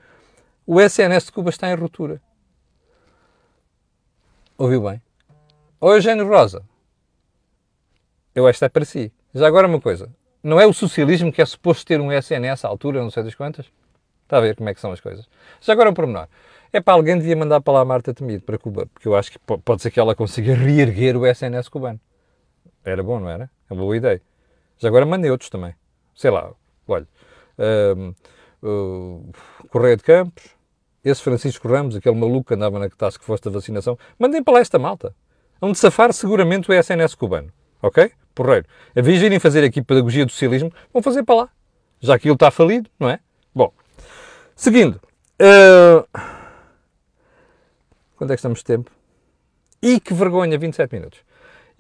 o 0.68 0.80
SNS 0.80 1.26
de 1.26 1.32
Cuba 1.32 1.50
está 1.50 1.72
em 1.72 1.74
ruptura. 1.74 2.22
Ouviu 4.56 4.84
bem? 4.84 5.02
Ou 5.80 5.96
Eugênio 5.96 6.28
Rosa. 6.28 6.64
Eu 8.36 8.46
acho 8.46 8.60
que 8.60 8.66
é 8.66 8.70
para 8.70 8.86
si. 8.86 9.12
Já 9.34 9.48
agora 9.48 9.66
uma 9.66 9.82
coisa. 9.82 10.08
Não 10.44 10.62
é 10.62 10.68
o 10.68 10.74
socialismo 10.74 11.34
que 11.34 11.42
é 11.42 11.46
suposto 11.46 11.84
ter 11.84 12.00
um 12.00 12.12
SNS 12.12 12.66
à 12.66 12.68
altura, 12.68 13.02
não 13.02 13.10
sei 13.10 13.24
das 13.24 13.34
quantas? 13.34 13.66
Está 14.26 14.38
a 14.38 14.42
ver 14.42 14.56
como 14.56 14.70
é 14.70 14.76
que 14.76 14.80
são 14.80 14.92
as 14.92 15.00
coisas. 15.00 15.28
Já 15.60 15.74
agora 15.74 15.90
um 15.90 15.94
pormenor. 15.96 16.28
É 16.72 16.80
para 16.80 16.94
alguém 16.94 17.18
devia 17.18 17.36
mandar 17.36 17.62
para 17.62 17.74
lá 17.74 17.80
a 17.80 17.86
Marta 17.86 18.14
Temido, 18.14 18.44
para 18.44 18.60
Cuba, 18.60 18.86
porque 18.94 19.08
eu 19.08 19.16
acho 19.16 19.32
que 19.32 19.40
pode 19.40 19.82
ser 19.82 19.90
que 19.90 20.00
ela 20.00 20.14
consiga 20.14 20.54
reerguer 20.54 21.18
o 21.18 21.26
SNS 21.26 21.68
cubano. 21.68 22.00
Era 22.84 23.04
bom, 23.04 23.20
não 23.20 23.30
era? 23.30 23.50
É 23.70 23.74
uma 23.74 23.82
boa 23.82 23.96
ideia. 23.96 24.22
Já 24.78 24.88
agora 24.88 25.06
mandei 25.06 25.30
outros 25.30 25.50
também. 25.50 25.76
Sei 26.16 26.32
lá, 26.32 26.52
olha. 26.88 27.08
Um, 27.58 28.14
uh, 28.64 29.32
Correia 29.70 29.96
de 29.96 30.04
Campos, 30.04 30.56
esse 31.04 31.22
Francisco 31.22 31.68
Ramos, 31.68 31.96
aquele 31.96 32.16
maluco 32.16 32.48
que 32.48 32.54
andava 32.54 32.80
na 32.80 32.90
task 32.90 33.22
force 33.24 33.44
da 33.44 33.52
vacinação, 33.52 33.98
mandem 34.18 34.44
para 34.44 34.56
lá 34.56 34.60
esta 34.60 34.80
malta. 34.80 35.16
Onde 35.62 35.78
safar 35.78 36.12
seguramente 36.14 36.70
o 36.70 36.74
SNS 36.74 37.16
cubano. 37.16 37.52
Ok? 37.82 38.12
Porreiro. 38.34 38.66
A 38.96 39.02
vez 39.02 39.20
de 39.20 39.26
irem 39.26 39.40
fazer 39.40 39.64
aqui 39.64 39.82
pedagogia 39.82 40.26
do 40.26 40.32
socialismo, 40.32 40.72
vão 40.92 41.02
fazer 41.02 41.24
para 41.24 41.36
lá. 41.36 41.50
Já 42.00 42.18
que 42.18 42.28
ele 42.28 42.34
está 42.34 42.50
falido, 42.50 42.90
não 43.00 43.10
é? 43.10 43.20
Bom, 43.54 43.72
seguindo. 44.56 45.00
Uh, 45.40 46.08
quanto 48.16 48.32
é 48.32 48.36
que 48.36 48.40
estamos 48.40 48.60
de 48.60 48.66
tempo? 48.66 48.92
E 49.82 50.00
que 50.00 50.14
vergonha, 50.14 50.58
27 50.58 50.94
minutos. 50.94 51.20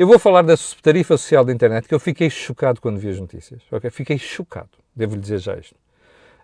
Eu 0.01 0.07
vou 0.07 0.17
falar 0.17 0.41
da 0.41 0.55
tarifa 0.81 1.15
social 1.15 1.45
da 1.45 1.53
internet, 1.53 1.87
que 1.87 1.93
eu 1.93 1.99
fiquei 1.99 2.27
chocado 2.27 2.81
quando 2.81 2.97
vi 2.97 3.09
as 3.09 3.19
notícias. 3.19 3.61
Okay? 3.71 3.91
Fiquei 3.91 4.17
chocado, 4.17 4.71
devo-lhe 4.95 5.21
dizer 5.21 5.37
já 5.37 5.55
isto. 5.55 5.75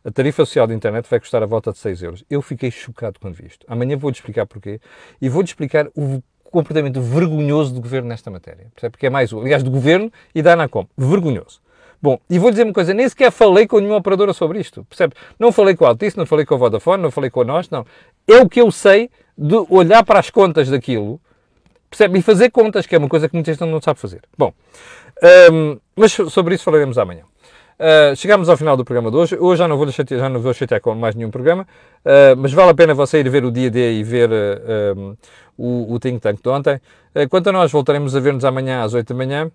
A 0.06 0.12
tarifa 0.12 0.46
social 0.46 0.67
da 0.67 0.76
internet 0.76 1.10
vai 1.10 1.20
custar 1.20 1.41
a 1.41 1.48
volta 1.48 1.72
de 1.72 1.80
6 1.80 2.04
euros. 2.04 2.24
Eu 2.30 2.39
fiquei 2.43 2.70
chocado 2.70 3.20
quando 3.20 3.34
vi 3.34 3.48
isto. 3.48 3.65
Amanhã 3.67 3.98
vou-lhe 3.98 4.15
explicar 4.15 4.46
porquê 4.46 4.80
e 5.20 5.28
vou-lhe 5.28 5.48
explicar 5.48 5.88
o 5.96 6.22
comportamento 6.43 7.02
vergonhoso 7.02 7.74
do 7.74 7.82
governo 7.82 8.08
nesta 8.08 8.30
matéria. 8.30 8.67
Percebe? 8.76 8.91
Porque 8.91 9.08
é 9.08 9.10
mais 9.10 9.34
o, 9.34 9.41
aliás, 9.41 9.63
do 9.63 9.72
governo 9.72 10.13
e 10.36 10.43
da 10.43 10.54
Anacom. 10.54 10.86
Vergonhoso. 10.96 11.60
Bom, 12.00 12.20
e 12.30 12.38
vou 12.38 12.52
dizer 12.52 12.62
uma 12.63 12.74
coisa, 12.74 12.93
nem 12.93 13.10
sequer 13.10 13.32
falei 13.32 13.65
com 13.65 13.80
nenhuma 13.80 13.98
operadora 13.98 14.34
sobre 14.34 14.60
isto, 14.60 14.84
percebe? 14.84 15.15
Não 15.39 15.52
falei 15.52 15.76
com 15.76 15.84
a 15.84 15.88
Altice, 15.88 16.15
não 16.15 16.28
falei 16.28 16.46
com 16.46 16.54
a 16.54 16.58
Vodafone, 16.58 17.02
não 17.02 17.10
falei 17.10 17.32
com 17.32 17.41
a 17.41 17.43
nós, 17.43 17.72
não. 17.72 17.84
É 18.28 18.38
o 18.38 18.48
que 18.48 18.62
eu 18.62 18.70
sei 18.70 19.10
de 19.36 19.56
olhar 19.67 20.06
para 20.06 20.20
as 20.20 20.30
contas 20.30 20.70
daquilo, 20.70 21.20
percebe? 21.89 22.19
E 22.19 22.21
fazer 22.21 22.50
contas, 22.52 22.86
que 22.86 22.95
é 22.95 22.97
uma 22.97 23.10
coisa 23.10 23.28
que 23.28 23.36
muita 23.36 23.52
gente 23.52 23.65
não 23.65 23.82
sabe 23.82 24.00
fazer. 24.00 24.21
Bom, 24.38 24.54
um, 25.52 25.80
mas 25.95 26.12
sobre 26.13 26.56
isso 26.56 26.63
falaremos 26.63 26.97
amanhã. 26.97 27.23
Uh, 27.80 28.15
chegamos 28.15 28.50
ao 28.50 28.58
final 28.58 28.76
do 28.76 28.84
programa 28.84 29.12
de 29.12 29.17
hoje. 29.17 29.38
Hoje 29.38 29.60
já 29.60 29.67
não 29.67 29.78
vou, 29.78 29.91
chatear, 29.91 30.19
já 30.19 30.30
não 30.30 30.39
vou 30.39 30.52
chatear 30.52 30.82
com 30.82 30.95
mais 30.95 31.13
nenhum 31.13 31.30
programa, 31.30 31.62
uh, 32.04 32.36
mas 32.36 32.52
vale 32.52 32.71
a 32.71 32.73
pena 32.73 32.93
você 32.93 33.19
ir 33.19 33.30
ver 33.30 33.45
o 33.45 33.52
dia 33.52 33.69
D 33.69 34.00
e 34.00 34.04
ver 34.04 34.30
uh, 34.32 35.00
um, 35.00 35.17
o, 35.58 35.93
o 35.93 36.00
Think 36.00 36.19
Tank 36.19 36.41
de 36.41 36.50
ontem. 36.50 36.82
quanto 37.30 37.50
a 37.50 37.52
nós, 37.52 37.71
voltaremos 37.71 38.15
a 38.15 38.19
ver-nos 38.19 38.43
amanhã 38.45 38.84
às 38.84 38.93
8 38.93 39.08
da 39.08 39.15
manhã. 39.15 39.52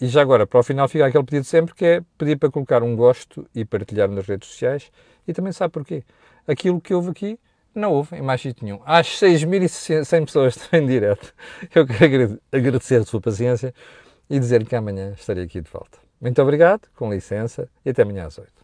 e 0.00 0.06
já 0.06 0.20
agora, 0.20 0.46
para 0.46 0.60
o 0.60 0.62
final, 0.62 0.88
fica 0.88 1.06
aquele 1.06 1.24
pedido 1.24 1.44
sempre 1.44 1.74
que 1.74 1.84
é 1.84 2.00
pedir 2.16 2.36
para 2.36 2.50
colocar 2.50 2.82
um 2.82 2.94
gosto 2.96 3.46
e 3.54 3.64
partilhar 3.64 4.08
nas 4.08 4.26
redes 4.26 4.48
sociais. 4.48 4.90
E 5.26 5.32
também 5.32 5.52
sabe 5.52 5.72
porquê? 5.72 6.02
Aquilo 6.46 6.80
que 6.80 6.94
houve 6.94 7.10
aqui 7.10 7.38
não 7.74 7.92
houve 7.92 8.16
em 8.16 8.22
mais 8.22 8.40
sítio 8.40 8.64
nenhum. 8.64 8.80
Às 8.84 9.08
6.100 9.08 10.24
pessoas 10.26 10.56
estão 10.60 10.80
em 10.80 10.86
direto. 10.86 11.34
Eu 11.74 11.86
quero 11.86 12.40
agradecer 12.50 13.00
a 13.00 13.04
sua 13.04 13.20
paciência 13.20 13.74
e 14.28 14.38
dizer 14.38 14.66
que 14.66 14.74
amanhã 14.74 15.14
estarei 15.16 15.44
aqui 15.44 15.60
de 15.60 15.70
volta. 15.70 15.98
Muito 16.20 16.42
obrigado, 16.42 16.88
com 16.96 17.12
licença, 17.12 17.68
e 17.84 17.90
até 17.90 18.02
amanhã 18.02 18.26
às 18.26 18.38
8. 18.38 18.57